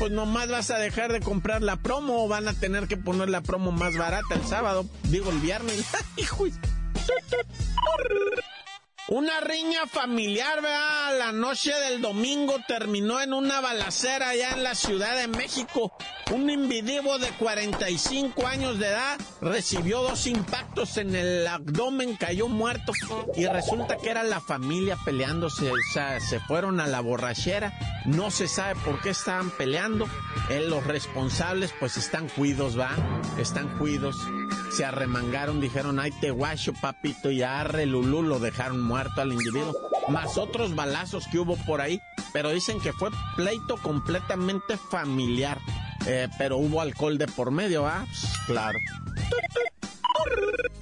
Pues 0.00 0.10
nomás 0.10 0.48
vas 0.48 0.70
a 0.72 0.78
dejar 0.78 1.12
de 1.12 1.20
comprar 1.20 1.62
la 1.62 1.76
promo 1.76 2.24
o 2.24 2.28
van 2.28 2.48
a 2.48 2.54
tener 2.54 2.88
que 2.88 2.96
poner 2.96 3.30
la 3.30 3.42
promo 3.42 3.70
más 3.70 3.96
barata 3.96 4.34
el 4.34 4.44
sábado, 4.44 4.84
digo 5.04 5.30
el 5.30 5.38
viernes. 5.38 5.84
Hijo. 6.16 6.46
Una 9.06 9.40
riña 9.40 9.86
familiar, 9.86 10.60
¿verdad? 10.60 11.18
La 11.18 11.30
noche 11.30 11.72
del 11.72 12.00
domingo 12.00 12.56
terminó 12.66 13.20
en 13.20 13.32
una 13.32 13.60
balacera 13.60 14.30
allá 14.30 14.52
en 14.54 14.64
la 14.64 14.74
Ciudad 14.74 15.16
de 15.16 15.28
México. 15.28 15.96
Un 16.32 16.48
individuo 16.48 17.18
de 17.18 17.28
45 17.38 18.46
años 18.46 18.78
de 18.78 18.88
edad 18.88 19.18
recibió 19.40 20.02
dos 20.02 20.26
impactos 20.26 20.96
en 20.96 21.14
el 21.14 21.46
abdomen, 21.46 22.16
cayó 22.16 22.48
muerto. 22.48 22.92
Y 23.36 23.46
resulta 23.46 23.96
que 23.96 24.10
era 24.10 24.22
la 24.22 24.40
familia 24.40 24.96
peleándose. 25.04 25.70
O 25.70 25.76
sea, 25.92 26.20
se 26.20 26.40
fueron 26.40 26.80
a 26.80 26.86
la 26.86 27.00
borrachera. 27.00 27.72
No 28.06 28.30
se 28.30 28.48
sabe 28.48 28.74
por 28.84 29.00
qué 29.02 29.10
estaban 29.10 29.50
peleando. 29.50 30.06
Los 30.68 30.86
responsables, 30.86 31.74
pues 31.78 31.96
están 31.96 32.28
cuidos, 32.28 32.78
¿va? 32.78 32.90
Están 33.38 33.76
cuidos 33.78 34.16
se 34.74 34.84
arremangaron, 34.84 35.60
dijeron, 35.60 36.00
ay 36.00 36.10
te 36.20 36.32
guacho, 36.32 36.72
papito, 36.72 37.30
y 37.30 37.42
arre 37.42 37.86
Lulú, 37.86 38.22
lo 38.22 38.40
dejaron 38.40 38.82
muerto 38.82 39.20
al 39.20 39.32
individuo. 39.32 39.72
Más 40.08 40.36
otros 40.36 40.74
balazos 40.74 41.28
que 41.28 41.38
hubo 41.38 41.56
por 41.64 41.80
ahí. 41.80 42.00
pero 42.32 42.50
dicen 42.50 42.80
que 42.80 42.92
fue 42.92 43.10
pleito 43.36 43.76
completamente 43.76 44.76
familiar. 44.76 45.60
Eh, 46.06 46.28
pero 46.38 46.58
hubo 46.58 46.80
alcohol 46.80 47.18
de 47.18 47.26
por 47.26 47.50
medio, 47.50 47.86
¿ah? 47.86 48.06
Pues, 48.06 48.32
claro. 48.46 48.78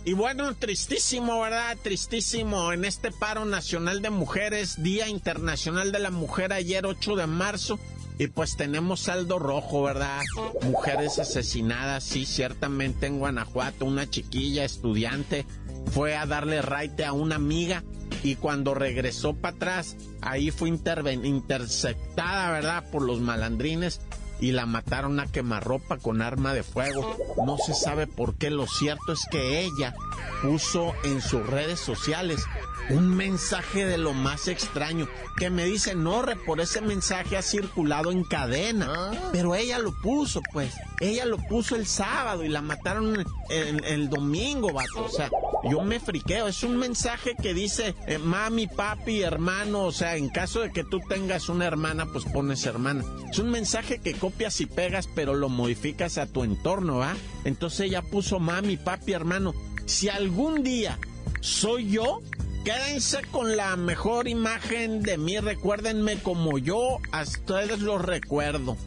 Y 0.04 0.14
bueno, 0.14 0.54
tristísimo, 0.54 1.40
¿verdad? 1.40 1.76
Tristísimo 1.80 2.72
en 2.72 2.84
este 2.84 3.12
paro 3.12 3.44
nacional 3.44 4.02
de 4.02 4.10
mujeres, 4.10 4.82
Día 4.82 5.08
Internacional 5.08 5.92
de 5.92 6.00
la 6.00 6.10
Mujer 6.10 6.52
ayer 6.52 6.86
8 6.86 7.16
de 7.16 7.26
marzo. 7.26 7.78
Y 8.18 8.26
pues 8.26 8.56
tenemos 8.56 9.00
saldo 9.00 9.38
rojo, 9.38 9.82
¿verdad? 9.82 10.20
Mujeres 10.62 11.18
asesinadas, 11.18 12.04
sí, 12.04 12.26
ciertamente 12.26 13.06
en 13.06 13.18
Guanajuato, 13.18 13.84
una 13.84 14.08
chiquilla 14.08 14.64
estudiante 14.64 15.46
fue 15.90 16.16
a 16.16 16.26
darle 16.26 16.62
raite 16.62 17.04
a 17.04 17.12
una 17.12 17.36
amiga 17.36 17.82
y 18.22 18.36
cuando 18.36 18.74
regresó 18.74 19.34
para 19.34 19.56
atrás, 19.56 19.96
ahí 20.20 20.50
fue 20.50 20.68
interceptada, 20.68 22.52
¿verdad? 22.52 22.84
Por 22.90 23.02
los 23.02 23.20
malandrines 23.20 24.00
y 24.42 24.50
la 24.50 24.66
mataron 24.66 25.20
a 25.20 25.28
quemarropa 25.28 25.98
con 25.98 26.20
arma 26.20 26.52
de 26.52 26.64
fuego. 26.64 27.16
No 27.46 27.58
se 27.58 27.74
sabe 27.74 28.08
por 28.08 28.34
qué, 28.34 28.50
lo 28.50 28.66
cierto 28.66 29.12
es 29.12 29.20
que 29.30 29.60
ella 29.60 29.94
puso 30.42 30.92
en 31.04 31.22
sus 31.22 31.46
redes 31.46 31.78
sociales 31.78 32.44
un 32.90 33.14
mensaje 33.14 33.86
de 33.86 33.98
lo 33.98 34.12
más 34.12 34.48
extraño 34.48 35.08
que 35.36 35.48
me 35.48 35.64
dice, 35.64 35.94
no, 35.94 36.24
por 36.44 36.60
ese 36.60 36.80
mensaje 36.80 37.36
ha 37.36 37.42
circulado 37.42 38.10
en 38.10 38.24
cadena, 38.24 38.86
ah. 38.90 39.30
pero 39.30 39.54
ella 39.54 39.78
lo 39.78 39.92
puso, 40.00 40.42
pues, 40.52 40.74
ella 40.98 41.24
lo 41.24 41.38
puso 41.38 41.76
el 41.76 41.86
sábado 41.86 42.44
y 42.44 42.48
la 42.48 42.62
mataron 42.62 43.24
el, 43.48 43.84
el 43.84 44.10
domingo, 44.10 44.72
vato, 44.72 45.04
o 45.04 45.08
sea, 45.08 45.30
yo 45.64 45.82
me 45.82 46.00
friqueo. 46.00 46.48
Es 46.48 46.62
un 46.62 46.76
mensaje 46.76 47.34
que 47.40 47.54
dice 47.54 47.94
eh, 48.06 48.18
mami, 48.18 48.66
papi, 48.66 49.22
hermano. 49.22 49.84
O 49.84 49.92
sea, 49.92 50.16
en 50.16 50.28
caso 50.28 50.60
de 50.60 50.72
que 50.72 50.84
tú 50.84 51.00
tengas 51.08 51.48
una 51.48 51.66
hermana, 51.66 52.06
pues 52.06 52.24
pones 52.24 52.66
hermana. 52.66 53.04
Es 53.30 53.38
un 53.38 53.50
mensaje 53.50 53.98
que 53.98 54.14
copias 54.32 54.62
y 54.62 54.66
pegas, 54.66 55.08
pero 55.14 55.34
lo 55.34 55.50
modificas 55.50 56.16
a 56.16 56.26
tu 56.26 56.42
entorno, 56.42 56.98
¿va? 56.98 57.14
Entonces 57.44 57.80
ella 57.80 58.00
puso 58.00 58.40
mami, 58.40 58.78
papi, 58.78 59.12
hermano. 59.12 59.52
Si 59.84 60.08
algún 60.08 60.62
día 60.62 60.98
soy 61.40 61.90
yo, 61.90 62.20
quédense 62.64 63.20
con 63.30 63.56
la 63.58 63.76
mejor 63.76 64.28
imagen 64.28 65.02
de 65.02 65.18
mí. 65.18 65.38
Recuérdenme 65.38 66.16
como 66.16 66.56
yo 66.56 66.98
a 67.12 67.22
ustedes 67.22 67.80
los 67.80 68.00
recuerdo. 68.00 68.78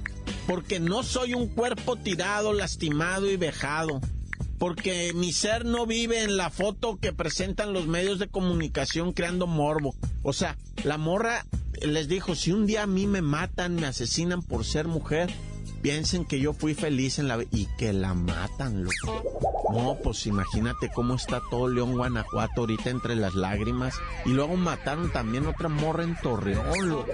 Porque 0.48 0.80
no 0.80 1.04
soy 1.04 1.36
un 1.36 1.48
cuerpo 1.48 1.96
tirado, 1.96 2.52
lastimado 2.52 3.30
y 3.30 3.38
vejado 3.38 4.02
porque 4.58 5.12
mi 5.14 5.34
ser 5.34 5.66
no 5.66 5.86
vive 5.86 6.24
en 6.24 6.38
la 6.38 6.50
foto 6.50 6.98
que 6.98 7.12
presentan 7.12 7.74
los 7.74 7.88
medios 7.88 8.20
de 8.20 8.30
comunicación 8.30 9.12
creando 9.12 9.48
morbo. 9.48 9.94
O 10.24 10.32
sea, 10.32 10.58
la 10.84 10.98
morra 10.98 11.46
les 11.82 12.08
dijo, 12.08 12.36
si 12.36 12.52
un 12.52 12.66
día 12.66 12.84
a 12.84 12.88
mí 12.88 13.08
me 13.08 13.22
matan, 13.22 13.76
me 13.76 13.88
asesinan 13.88 14.42
por 14.42 14.66
ser 14.66 14.88
mujer, 14.88 15.30
piensen 15.82 16.26
que 16.26 16.40
yo 16.40 16.54
fui 16.54 16.74
feliz 16.74 17.20
en 17.20 17.28
la 17.28 17.44
y 17.52 17.68
que 17.78 17.94
la 17.94 18.14
matan, 18.14 18.84
loco. 18.84 19.55
No, 19.72 19.98
pues 20.04 20.28
imagínate 20.28 20.90
cómo 20.94 21.16
está 21.16 21.42
todo 21.50 21.68
León, 21.68 21.94
Guanajuato 21.94 22.62
ahorita 22.62 22.90
entre 22.90 23.16
las 23.16 23.36
lágrimas. 23.36 23.96
Y 24.26 24.30
luego 24.30 24.56
mataron 24.56 25.12
también 25.12 25.48
otra 25.48 25.70
morra 25.70 26.04
en 26.04 26.16
Torreón, 26.22 27.06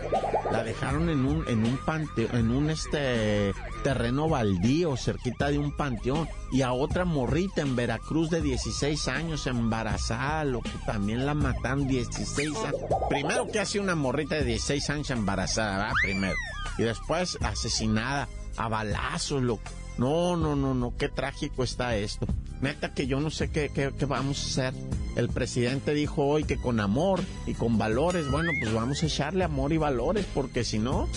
La 0.51 0.63
dejaron 0.63 1.09
en 1.09 1.25
un, 1.25 1.47
en 1.47 1.65
un 1.65 1.77
panteón, 1.77 2.35
en 2.35 2.51
un 2.51 2.69
este 2.69 3.53
terreno 3.83 4.27
baldío, 4.27 4.97
cerquita 4.97 5.49
de 5.49 5.59
un 5.59 5.71
panteón. 5.71 6.27
Y 6.51 6.61
a 6.61 6.73
otra 6.73 7.05
morrita 7.05 7.61
en 7.61 7.75
Veracruz 7.75 8.29
de 8.29 8.41
16 8.41 9.07
años, 9.07 9.47
embarazada, 9.47 10.43
lo 10.43 10.61
que 10.61 10.71
también 10.85 11.25
la 11.25 11.33
mataron 11.33 11.87
16 11.87 12.57
años. 12.57 12.81
Primero 13.09 13.47
que 13.47 13.59
hace 13.59 13.79
una 13.79 13.95
morrita 13.95 14.35
de 14.35 14.45
16 14.45 14.89
años 14.89 15.09
embarazada, 15.09 15.93
Primero. 16.03 16.35
Y 16.77 16.83
después 16.83 17.37
asesinada 17.41 18.27
a 18.57 18.67
balazos, 18.67 19.41
loco. 19.41 19.80
No, 20.01 20.35
no, 20.35 20.55
no, 20.55 20.73
no, 20.73 20.97
qué 20.97 21.09
trágico 21.09 21.63
está 21.63 21.95
esto. 21.95 22.25
Neta 22.59 22.91
que 22.91 23.05
yo 23.05 23.19
no 23.19 23.29
sé 23.29 23.51
qué, 23.51 23.69
qué, 23.69 23.91
qué, 23.95 24.05
vamos 24.07 24.43
a 24.43 24.47
hacer. 24.47 24.73
El 25.15 25.29
presidente 25.29 25.93
dijo 25.93 26.25
hoy 26.25 26.43
que 26.43 26.57
con 26.57 26.79
amor 26.79 27.19
y 27.45 27.53
con 27.53 27.77
valores, 27.77 28.31
bueno, 28.31 28.51
pues 28.59 28.73
vamos 28.73 29.03
a 29.03 29.05
echarle 29.05 29.43
amor 29.43 29.73
y 29.73 29.77
valores, 29.77 30.25
porque 30.33 30.63
si 30.63 30.79
no... 30.79 31.07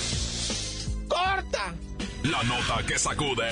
¡Corta! 1.08 1.74
La 2.24 2.42
nota 2.42 2.85
que 2.87 2.98
sacude. 2.98 3.48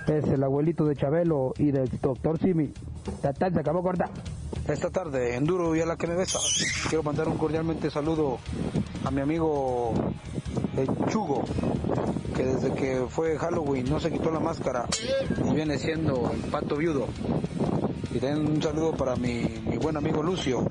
Es 0.07 0.25
el 0.27 0.43
abuelito 0.43 0.85
de 0.85 0.95
Chabelo 0.95 1.53
y 1.59 1.73
del 1.73 1.89
doctor 2.01 2.39
Simi. 2.39 2.73
Tarde 3.21 3.53
se 3.53 3.61
acabó 3.61 3.83
corta. 3.83 4.09
Esta 4.69 4.91
tarde, 4.91 5.35
en 5.35 5.45
Duro 5.45 5.75
y 5.75 5.81
a 5.81 5.87
la 5.87 5.97
que 5.97 6.07
me 6.07 6.15
besa, 6.15 6.39
quiero 6.89 7.03
mandar 7.03 7.27
un 7.27 7.39
cordialmente 7.39 7.91
saludo 7.91 8.39
a 9.05 9.11
mi 9.11 9.21
amigo 9.21 9.93
el 10.77 10.87
Chugo, 11.09 11.43
que 12.37 12.45
desde 12.45 12.73
que 12.75 13.07
fue 13.09 13.37
Halloween 13.39 13.89
no 13.89 13.99
se 13.99 14.13
quitó 14.13 14.31
la 14.31 14.41
máscara 14.41 14.87
y 15.45 15.55
viene 15.55 15.79
siendo 15.79 16.31
el 16.33 16.51
pato 16.51 16.77
viudo. 16.77 17.07
Y 18.15 18.19
también 18.19 18.47
un 18.47 18.63
saludo 18.63 18.93
para 18.93 19.17
mi 19.17 19.43
buen 19.81 19.97
amigo 19.97 20.23
Lucio, 20.23 20.67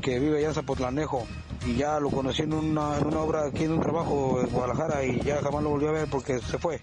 que 0.00 0.18
vive 0.18 0.38
allá 0.38 0.48
en 0.48 0.54
Zapotlanejo 0.54 1.26
y 1.68 1.76
ya 1.76 2.00
lo 2.00 2.10
conocí 2.10 2.42
en 2.42 2.54
una, 2.54 2.96
en 2.98 3.06
una 3.06 3.20
obra 3.20 3.46
aquí 3.46 3.64
en 3.64 3.72
un 3.72 3.80
trabajo 3.80 4.40
en 4.40 4.48
Guadalajara 4.48 5.04
y 5.04 5.20
ya 5.20 5.42
jamás 5.42 5.62
lo 5.62 5.70
volví 5.70 5.86
a 5.86 5.92
ver 5.92 6.08
porque 6.08 6.38
se 6.40 6.58
fue. 6.58 6.80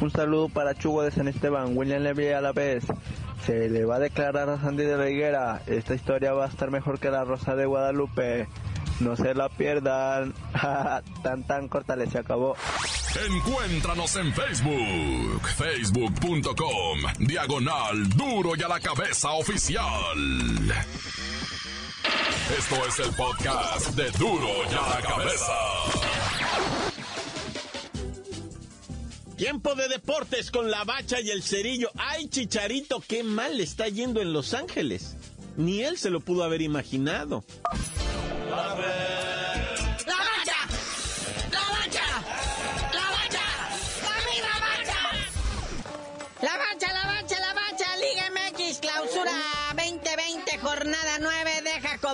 Un 0.00 0.10
saludo 0.10 0.48
para 0.48 0.74
Chugo 0.74 1.02
de 1.02 1.10
San 1.10 1.28
Esteban, 1.28 1.76
William 1.76 2.02
Levy 2.02 2.28
a 2.28 2.40
la 2.40 2.52
vez. 2.52 2.84
Se 3.46 3.68
le 3.68 3.84
va 3.84 3.96
a 3.96 3.98
declarar 3.98 4.48
a 4.48 4.60
Sandy 4.60 4.84
de 4.84 4.96
la 4.96 5.10
Higuera. 5.10 5.62
Esta 5.66 5.94
historia 5.94 6.32
va 6.32 6.46
a 6.46 6.48
estar 6.48 6.70
mejor 6.70 6.98
que 6.98 7.10
la 7.10 7.24
Rosa 7.24 7.54
de 7.54 7.66
Guadalupe. 7.66 8.48
No 9.00 9.16
se 9.16 9.34
la 9.34 9.50
pierdan. 9.50 10.32
tan 11.22 11.42
tan 11.44 11.68
corta 11.68 11.96
se 12.06 12.18
acabó. 12.18 12.56
Encuéntranos 13.30 14.16
en 14.16 14.32
Facebook, 14.32 15.48
facebook.com, 15.56 16.98
diagonal 17.20 18.08
duro 18.08 18.56
y 18.56 18.62
a 18.62 18.68
la 18.68 18.80
cabeza 18.80 19.30
oficial. 19.32 19.84
Esto 22.50 22.76
es 22.86 22.98
el 22.98 23.14
podcast 23.14 23.96
de 23.96 24.10
Duro 24.18 24.46
y 24.70 24.74
a 24.74 24.88
la 24.88 25.00
Cabeza. 25.00 25.52
Tiempo 29.38 29.74
de 29.74 29.88
deportes 29.88 30.50
con 30.50 30.70
la 30.70 30.84
bacha 30.84 31.22
y 31.22 31.30
el 31.30 31.42
cerillo. 31.42 31.90
¡Ay, 31.96 32.28
Chicharito! 32.28 33.00
¡Qué 33.00 33.24
mal 33.24 33.56
le 33.56 33.64
está 33.64 33.88
yendo 33.88 34.20
en 34.20 34.34
Los 34.34 34.52
Ángeles! 34.52 35.16
Ni 35.56 35.82
él 35.82 35.96
se 35.96 36.10
lo 36.10 36.20
pudo 36.20 36.44
haber 36.44 36.60
imaginado. 36.60 37.44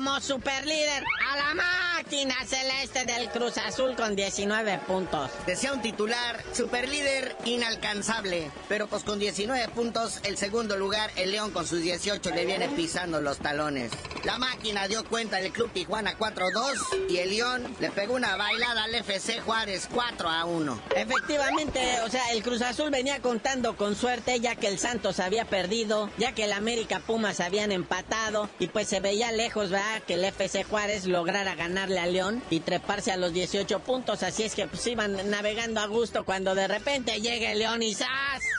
Como 0.02 0.18
superlíder 0.18 1.04
a 1.30 1.36
la 1.36 1.54
máquina 1.54 2.34
celeste 2.44 3.04
del 3.04 3.28
Cruz 3.30 3.56
Azul 3.58 3.94
con 3.94 4.16
19 4.16 4.80
puntos. 4.86 5.30
Decía 5.46 5.72
un 5.72 5.80
titular, 5.80 6.42
superlíder 6.52 7.36
inalcanzable, 7.44 8.50
pero 8.68 8.88
pues 8.88 9.04
con 9.04 9.20
19 9.20 9.68
puntos 9.68 10.18
el 10.24 10.36
segundo 10.36 10.76
lugar, 10.76 11.10
el 11.14 11.30
León 11.30 11.52
con 11.52 11.66
sus 11.66 11.82
18 11.82 12.30
le 12.30 12.46
viene 12.46 12.68
pisando 12.70 13.20
los 13.20 13.38
talones. 13.38 13.92
La 14.24 14.38
máquina 14.38 14.88
dio 14.88 15.04
cuenta 15.04 15.36
del 15.36 15.52
Club 15.52 15.70
Tijuana 15.72 16.18
4-2 16.18 17.08
y 17.08 17.18
el 17.18 17.30
León 17.30 17.76
le 17.78 17.90
pegó 17.90 18.14
una 18.14 18.36
bailada 18.36 18.84
al 18.84 18.94
FC 18.94 19.40
Juárez 19.40 19.88
4 19.92 20.28
a 20.28 20.44
1. 20.44 20.82
Efectivamente, 20.96 22.00
o 22.04 22.10
sea, 22.10 22.32
el 22.32 22.42
Cruz 22.42 22.60
Azul 22.62 22.90
venía 22.90 23.20
contando 23.22 23.76
con 23.76 23.94
suerte 23.94 24.40
ya 24.40 24.56
que 24.56 24.66
el 24.66 24.78
Santos 24.78 25.20
había 25.20 25.44
perdido, 25.44 26.10
ya 26.18 26.32
que 26.32 26.44
el 26.44 26.52
América 26.52 27.00
Pumas 27.00 27.40
habían 27.40 27.70
empatado 27.70 28.50
y 28.58 28.66
pues 28.66 28.88
se 28.88 29.00
veía 29.00 29.30
lejos, 29.32 29.70
¿verdad? 29.70 30.02
Que 30.06 30.14
el 30.14 30.24
FC 30.24 30.64
Juárez 30.64 31.06
lo 31.06 31.19
lograra 31.20 31.54
ganarle 31.54 32.00
a 32.00 32.06
León 32.06 32.42
y 32.48 32.60
treparse 32.60 33.12
a 33.12 33.18
los 33.18 33.34
18 33.34 33.80
puntos. 33.80 34.22
Así 34.22 34.42
es 34.42 34.54
que 34.54 34.66
pues 34.66 34.86
iban 34.86 35.28
navegando 35.28 35.80
a 35.80 35.86
gusto 35.86 36.24
cuando 36.24 36.54
de 36.54 36.66
repente 36.66 37.20
llega 37.20 37.52
el 37.52 37.58
León 37.58 37.82
y 37.82 37.94
¡zas! 37.94 38.08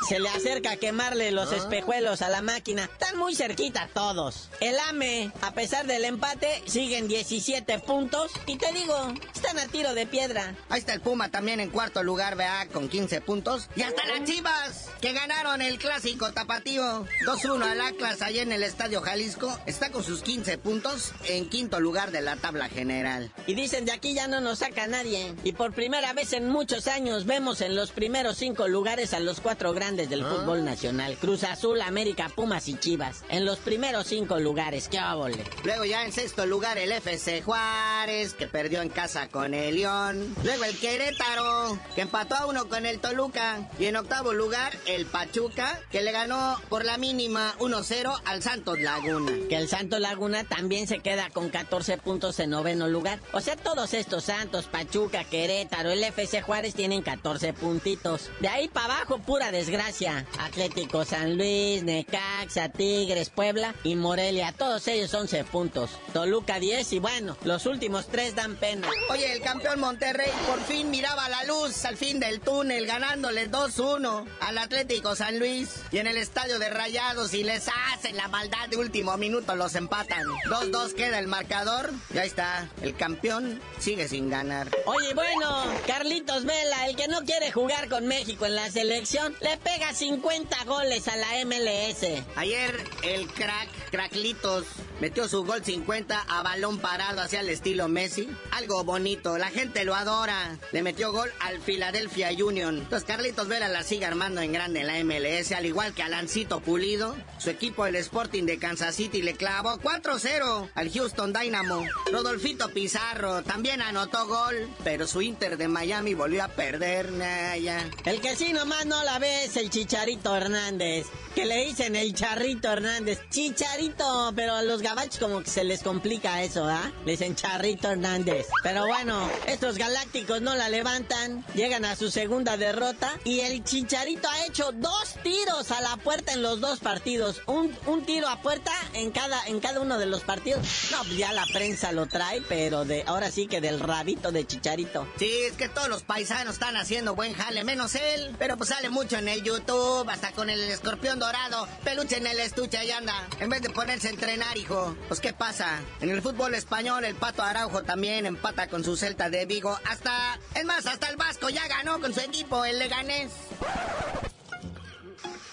Se 0.07 0.19
le 0.19 0.29
acerca 0.29 0.73
a 0.73 0.77
quemarle 0.77 1.31
los 1.31 1.51
espejuelos 1.51 2.21
a 2.21 2.29
la 2.29 2.43
máquina. 2.43 2.83
Están 2.83 3.17
muy 3.17 3.33
cerquita 3.33 3.89
todos. 3.91 4.49
El 4.59 4.77
AME, 4.77 5.31
a 5.41 5.53
pesar 5.53 5.87
del 5.87 6.05
empate, 6.05 6.61
siguen 6.67 7.07
17 7.07 7.79
puntos. 7.79 8.31
Y 8.45 8.57
te 8.57 8.71
digo, 8.73 9.11
están 9.33 9.57
a 9.57 9.65
tiro 9.67 9.95
de 9.95 10.05
piedra. 10.05 10.55
Ahí 10.69 10.81
está 10.81 10.93
el 10.93 11.01
Puma 11.01 11.29
también 11.29 11.59
en 11.61 11.71
cuarto 11.71 12.03
lugar, 12.03 12.35
vea, 12.35 12.67
con 12.71 12.89
15 12.89 13.21
puntos. 13.21 13.69
Y 13.75 13.81
hasta 13.81 14.05
las 14.05 14.23
Chivas, 14.23 14.89
que 15.01 15.13
ganaron 15.13 15.63
el 15.63 15.79
clásico 15.79 16.31
tapatío 16.31 17.07
2-1 17.25 17.63
al 17.63 17.81
Atlas 17.81 18.21
allá 18.21 18.43
en 18.43 18.51
el 18.51 18.61
Estadio 18.61 19.01
Jalisco, 19.01 19.57
está 19.65 19.91
con 19.91 20.03
sus 20.03 20.21
15 20.21 20.59
puntos 20.59 21.13
en 21.25 21.49
quinto 21.49 21.79
lugar 21.79 22.11
de 22.11 22.21
la 22.21 22.35
tabla 22.35 22.50
general. 22.69 23.31
Y 23.47 23.53
dicen 23.53 23.85
de 23.85 23.91
aquí 23.91 24.13
ya 24.13 24.27
no 24.27 24.41
nos 24.41 24.59
saca 24.59 24.87
nadie. 24.87 25.33
Y 25.43 25.53
por 25.53 25.73
primera 25.73 26.13
vez 26.13 26.33
en 26.33 26.49
muchos 26.49 26.87
años 26.87 27.25
vemos 27.25 27.61
en 27.61 27.75
los 27.75 27.91
primeros 27.91 28.37
cinco 28.37 28.67
lugares 28.67 29.13
a 29.13 29.19
los 29.19 29.39
cuatro 29.41 29.73
grandes 29.73 30.09
del 30.09 30.23
fútbol 30.23 30.65
nacional. 30.65 31.17
Cruz 31.17 31.43
Azul, 31.43 31.81
América, 31.81 32.29
Pumas 32.35 32.67
y 32.67 32.75
Chivas. 32.75 33.23
En 33.29 33.45
los 33.45 33.59
primeros 33.59 34.07
cinco 34.07 34.39
lugares, 34.39 34.87
qué 34.87 34.99
óvole. 34.99 35.43
Luego 35.63 35.85
ya 35.85 36.05
en 36.05 36.11
sexto 36.11 36.45
lugar 36.45 36.77
el 36.77 36.91
FC 36.91 37.41
Juárez, 37.41 38.33
que 38.33 38.47
perdió 38.47 38.81
en 38.81 38.89
casa 38.89 39.27
con 39.29 39.53
el 39.53 39.75
León. 39.75 40.35
Luego 40.43 40.63
el 40.63 40.77
Querétaro, 40.77 41.79
que 41.95 42.01
empató 42.01 42.35
a 42.35 42.45
uno 42.45 42.67
con 42.67 42.85
el 42.85 42.99
Toluca. 42.99 43.69
Y 43.79 43.85
en 43.85 43.95
octavo 43.95 44.33
lugar 44.33 44.73
el 44.85 45.05
Pachuca, 45.05 45.79
que 45.91 46.01
le 46.01 46.11
ganó 46.11 46.59
por 46.69 46.85
la 46.85 46.97
mínima 46.97 47.55
1-0 47.59 48.21
al 48.25 48.41
Santos 48.41 48.79
Laguna. 48.79 49.31
Que 49.49 49.57
el 49.57 49.67
Santos 49.67 49.99
Laguna 49.99 50.43
también 50.43 50.87
se 50.87 50.99
queda 50.99 51.29
con 51.29 51.49
14 51.49 51.97
puntos 51.97 52.39
en 52.41 52.49
noveno 52.49 52.87
lugar. 52.87 53.19
O 53.33 53.41
sea, 53.41 53.55
todos 53.55 53.93
estos 53.93 54.25
Santos, 54.25 54.65
Pachuca, 54.65 55.23
Querétaro, 55.23 55.89
el 55.91 56.03
FC 56.03 56.41
Juárez 56.41 56.73
tienen 56.73 57.01
14 57.01 57.53
puntitos. 57.53 58.29
De 58.39 58.47
ahí 58.47 58.67
para 58.67 58.95
abajo, 58.95 59.19
pura 59.19 59.51
desgracia. 59.51 60.25
Atlético 60.39 61.05
San 61.05 61.37
Luis, 61.37 61.83
Necaxa, 61.83 62.69
Tigres, 62.69 63.29
Puebla 63.29 63.73
y 63.83 63.95
Morelia. 63.95 64.53
Todos 64.57 64.87
ellos 64.87 65.13
11 65.13 65.43
puntos. 65.45 65.91
Toluca 66.13 66.59
10 66.59 66.93
y 66.93 66.99
bueno, 66.99 67.37
los 67.43 67.65
últimos 67.65 68.07
tres 68.07 68.35
dan 68.35 68.55
pena. 68.55 68.87
Oye, 69.09 69.31
el 69.31 69.41
campeón 69.41 69.79
Monterrey 69.79 70.31
por 70.47 70.59
fin 70.61 70.89
miraba 70.89 71.29
la 71.29 71.43
luz 71.45 71.85
al 71.85 71.97
fin 71.97 72.19
del 72.19 72.39
túnel, 72.39 72.85
ganándole 72.85 73.49
2-1 73.49 74.25
al 74.39 74.57
Atlético 74.57 75.15
San 75.15 75.39
Luis. 75.39 75.81
Y 75.91 75.97
en 75.97 76.07
el 76.07 76.17
estadio 76.17 76.59
de 76.59 76.69
Rayados, 76.69 77.33
y 77.33 77.43
les 77.43 77.67
hacen 77.93 78.15
la 78.15 78.27
maldad 78.27 78.67
de 78.69 78.77
último 78.77 79.17
minuto, 79.17 79.55
los 79.55 79.75
empatan. 79.75 80.25
2-2 80.49 80.93
queda 80.93 81.19
el 81.19 81.27
marcador. 81.27 81.91
Ya 82.13 82.25
está, 82.31 82.69
el 82.81 82.95
campeón 82.95 83.61
sigue 83.77 84.07
sin 84.07 84.29
ganar. 84.29 84.69
Oye, 84.85 85.13
bueno, 85.13 85.65
Carlitos 85.85 86.45
Vela, 86.45 86.87
el 86.87 86.95
que 86.95 87.09
no 87.09 87.23
quiere 87.25 87.51
jugar 87.51 87.89
con 87.89 88.07
México 88.07 88.45
en 88.45 88.55
la 88.55 88.71
selección, 88.71 89.35
le 89.41 89.57
pega 89.57 89.93
50 89.93 90.63
goles 90.63 91.07
a 91.09 91.17
la 91.17 91.27
MLS. 91.45 92.23
Ayer 92.37 92.83
el 93.03 93.27
crack, 93.27 93.69
Cracklitos, 93.91 94.65
metió 95.01 95.27
su 95.27 95.43
gol 95.43 95.65
50 95.65 96.21
a 96.27 96.43
balón 96.43 96.77
parado 96.77 97.21
hacia 97.21 97.41
el 97.41 97.49
estilo 97.49 97.87
Messi. 97.87 98.29
Algo 98.51 98.83
bonito, 98.83 99.39
la 99.39 99.49
gente 99.49 99.83
lo 99.83 99.95
adora. 99.95 100.59
Le 100.71 100.83
metió 100.83 101.11
gol 101.11 101.29
al 101.39 101.59
Philadelphia 101.59 102.29
Union. 102.29 102.77
Entonces 102.77 103.07
Carlitos 103.07 103.47
Vela 103.47 103.67
la 103.67 103.81
sigue 103.81 104.05
armando 104.05 104.41
en 104.41 104.53
grande 104.53 104.81
en 104.81 104.87
la 104.87 105.03
MLS, 105.03 105.51
al 105.53 105.65
igual 105.65 105.93
que 105.95 106.03
Alancito 106.03 106.59
Pulido. 106.59 107.17
Su 107.39 107.49
equipo, 107.49 107.87
el 107.87 107.95
Sporting 107.95 108.43
de 108.43 108.59
Kansas 108.59 108.95
City, 108.95 109.23
le 109.23 109.33
clavó 109.33 109.79
4-0 109.79 110.69
al 110.75 110.91
Houston 110.91 111.33
Dynamo. 111.33 111.83
Rodolfito 112.11 112.69
Pizarro 112.69 113.41
también 113.41 113.81
anotó 113.81 114.27
gol, 114.27 114.69
pero 114.83 115.07
su 115.07 115.23
Inter 115.23 115.57
de 115.57 115.67
Miami 115.67 116.13
volvió 116.13 116.43
a 116.43 116.47
perder. 116.47 117.11
Naya. 117.11 117.89
El 118.05 118.21
que 118.21 118.35
sí 118.35 118.53
nomás 118.53 118.85
no 118.85 119.03
la 119.03 119.17
ve 119.17 119.45
es 119.45 119.57
el 119.57 119.71
Chicharito 119.71 120.35
Hernández. 120.35 121.07
Que 121.33 121.45
le 121.45 121.65
dicen 121.65 121.95
el 121.95 122.13
Charrito 122.13 122.69
Hernández. 122.69 123.19
Chicharito, 123.29 124.33
pero 124.35 124.53
a 124.53 124.61
los 124.61 124.81
como 125.19 125.41
que 125.41 125.49
se 125.49 125.63
les 125.63 125.83
complica 125.83 126.41
eso, 126.43 126.65
¿ah? 126.65 126.91
Le 127.05 127.11
dicen 127.11 127.35
Charrito 127.35 127.89
Hernández. 127.89 128.47
Pero 128.61 128.85
bueno, 128.85 129.29
estos 129.47 129.77
galácticos 129.77 130.41
no 130.41 130.55
la 130.55 130.69
levantan. 130.69 131.45
Llegan 131.53 131.85
a 131.85 131.95
su 131.95 132.11
segunda 132.11 132.57
derrota. 132.57 133.17
Y 133.23 133.39
el 133.41 133.63
Chicharito 133.63 134.27
ha 134.29 134.45
hecho 134.45 134.71
dos 134.73 135.15
tiros 135.23 135.71
a 135.71 135.81
la 135.81 135.97
puerta 135.97 136.33
en 136.33 136.41
los 136.41 136.59
dos 136.59 136.79
partidos. 136.79 137.41
Un, 137.45 137.75
un 137.85 138.05
tiro 138.05 138.27
a 138.27 138.41
puerta 138.41 138.71
en 138.93 139.11
cada, 139.11 139.45
en 139.47 139.59
cada 139.59 139.79
uno 139.79 139.97
de 139.97 140.05
los 140.05 140.21
partidos. 140.21 140.61
No, 140.91 140.99
pues 141.03 141.17
ya 141.17 141.31
la 141.31 141.45
prensa 141.45 141.91
lo 141.91 142.07
trae, 142.07 142.41
pero 142.41 142.85
de 142.85 143.03
ahora 143.07 143.31
sí 143.31 143.47
que 143.47 143.61
del 143.61 143.79
rabito 143.79 144.31
de 144.31 144.45
Chicharito. 144.45 145.07
Sí, 145.17 145.31
es 145.49 145.53
que 145.53 145.69
todos 145.69 145.87
los 145.87 146.03
paisanos 146.03 146.53
están 146.53 146.75
haciendo 146.75 147.15
buen 147.15 147.33
jale, 147.33 147.63
menos 147.63 147.95
él. 147.95 148.35
Pero 148.37 148.57
pues 148.57 148.69
sale 148.69 148.89
mucho 148.89 149.17
en 149.17 149.27
el 149.27 149.43
YouTube, 149.43 150.09
hasta 150.09 150.31
con 150.31 150.49
el 150.49 150.59
escorpión 150.69 151.19
dorado. 151.19 151.67
Peluche 151.83 152.17
en 152.17 152.27
el 152.27 152.39
estuche, 152.39 152.77
ahí 152.77 152.91
anda. 152.91 153.27
En 153.39 153.49
vez 153.49 153.61
de 153.61 153.69
ponerse 153.69 154.07
a 154.07 154.11
entrenar, 154.11 154.57
hijo. 154.57 154.80
Pues 155.07 155.19
qué 155.19 155.33
pasa. 155.33 155.79
En 155.99 156.09
el 156.09 156.21
fútbol 156.21 156.55
español, 156.55 157.05
el 157.05 157.15
Pato 157.15 157.43
Araujo 157.43 157.83
también 157.83 158.25
empata 158.25 158.67
con 158.67 158.83
su 158.83 158.95
Celta 158.97 159.29
de 159.29 159.45
Vigo. 159.45 159.77
Hasta, 159.89 160.39
es 160.55 160.65
más, 160.65 160.85
hasta 160.85 161.07
el 161.09 161.17
Vasco 161.17 161.49
ya 161.49 161.67
ganó 161.67 161.99
con 161.99 162.13
su 162.13 162.19
equipo, 162.19 162.65
el 162.65 162.79
Leganés. 162.79 163.31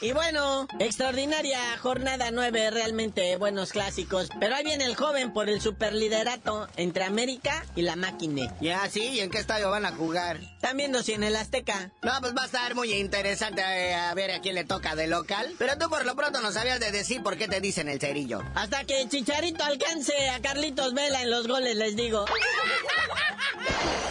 Y 0.00 0.12
bueno, 0.12 0.68
extraordinaria 0.78 1.76
jornada 1.78 2.30
9, 2.30 2.70
realmente 2.70 3.36
buenos 3.36 3.72
clásicos. 3.72 4.28
Pero 4.38 4.54
ahí 4.54 4.64
viene 4.64 4.84
el 4.84 4.94
joven 4.94 5.32
por 5.32 5.48
el 5.48 5.60
superliderato 5.60 6.68
entre 6.76 7.02
América 7.02 7.64
y 7.74 7.82
la 7.82 7.96
máquina. 7.96 8.54
Ya, 8.60 8.88
sí, 8.88 9.02
¿y 9.02 9.20
en 9.20 9.30
qué 9.30 9.38
estadio 9.38 9.70
van 9.70 9.86
a 9.86 9.92
jugar? 9.92 10.36
Están 10.36 10.76
viendo 10.76 11.02
si 11.02 11.14
en 11.14 11.24
el 11.24 11.34
Azteca. 11.34 11.90
No, 12.02 12.12
pues 12.20 12.32
va 12.36 12.42
a 12.42 12.46
estar 12.46 12.76
muy 12.76 12.92
interesante 12.92 13.60
eh, 13.60 13.94
a 13.94 14.14
ver 14.14 14.30
a 14.30 14.40
quién 14.40 14.54
le 14.54 14.64
toca 14.64 14.94
de 14.94 15.08
local. 15.08 15.52
Pero 15.58 15.76
tú 15.78 15.88
por 15.88 16.06
lo 16.06 16.14
pronto 16.14 16.40
no 16.40 16.52
sabías 16.52 16.78
de 16.78 16.92
decir 16.92 17.22
por 17.24 17.36
qué 17.36 17.48
te 17.48 17.60
dicen 17.60 17.88
el 17.88 17.98
cerillo. 17.98 18.42
Hasta 18.54 18.84
que 18.84 19.08
Chicharito 19.08 19.64
alcance 19.64 20.30
a 20.30 20.40
Carlitos 20.40 20.94
Vela 20.94 21.22
en 21.22 21.30
los 21.30 21.48
goles, 21.48 21.74
les 21.74 21.96
digo. 21.96 22.24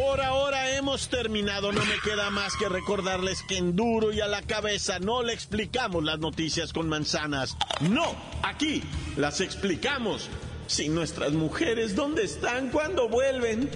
Por 0.00 0.22
ahora 0.22 0.76
hemos 0.76 1.10
terminado, 1.10 1.72
no 1.72 1.84
me 1.84 1.98
queda 2.02 2.30
más 2.30 2.56
que 2.56 2.70
recordarles 2.70 3.42
que 3.42 3.58
en 3.58 3.76
duro 3.76 4.12
y 4.12 4.22
a 4.22 4.28
la 4.28 4.40
cabeza 4.40 4.98
no 4.98 5.22
le 5.22 5.34
explicamos 5.34 6.02
las 6.02 6.18
noticias 6.18 6.72
con 6.72 6.88
manzanas. 6.88 7.54
No, 7.82 8.16
aquí 8.42 8.82
las 9.18 9.42
explicamos. 9.42 10.30
Si 10.66 10.88
nuestras 10.88 11.32
mujeres, 11.32 11.94
¿dónde 11.94 12.24
están? 12.24 12.70
¿Cuándo 12.70 13.10
vuelven? 13.10 13.68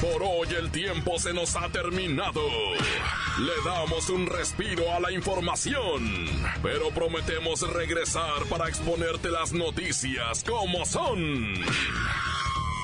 Por 0.00 0.22
hoy 0.22 0.54
el 0.56 0.70
tiempo 0.70 1.18
se 1.18 1.32
nos 1.32 1.56
ha 1.56 1.68
terminado. 1.70 2.42
Le 3.40 3.68
damos 3.68 4.08
un 4.08 4.28
respiro 4.28 4.92
a 4.92 5.00
la 5.00 5.10
información, 5.10 6.26
pero 6.62 6.90
prometemos 6.90 7.60
regresar 7.72 8.44
para 8.48 8.68
exponerte 8.68 9.30
las 9.30 9.52
noticias 9.52 10.44
como 10.44 10.86
son. 10.86 11.64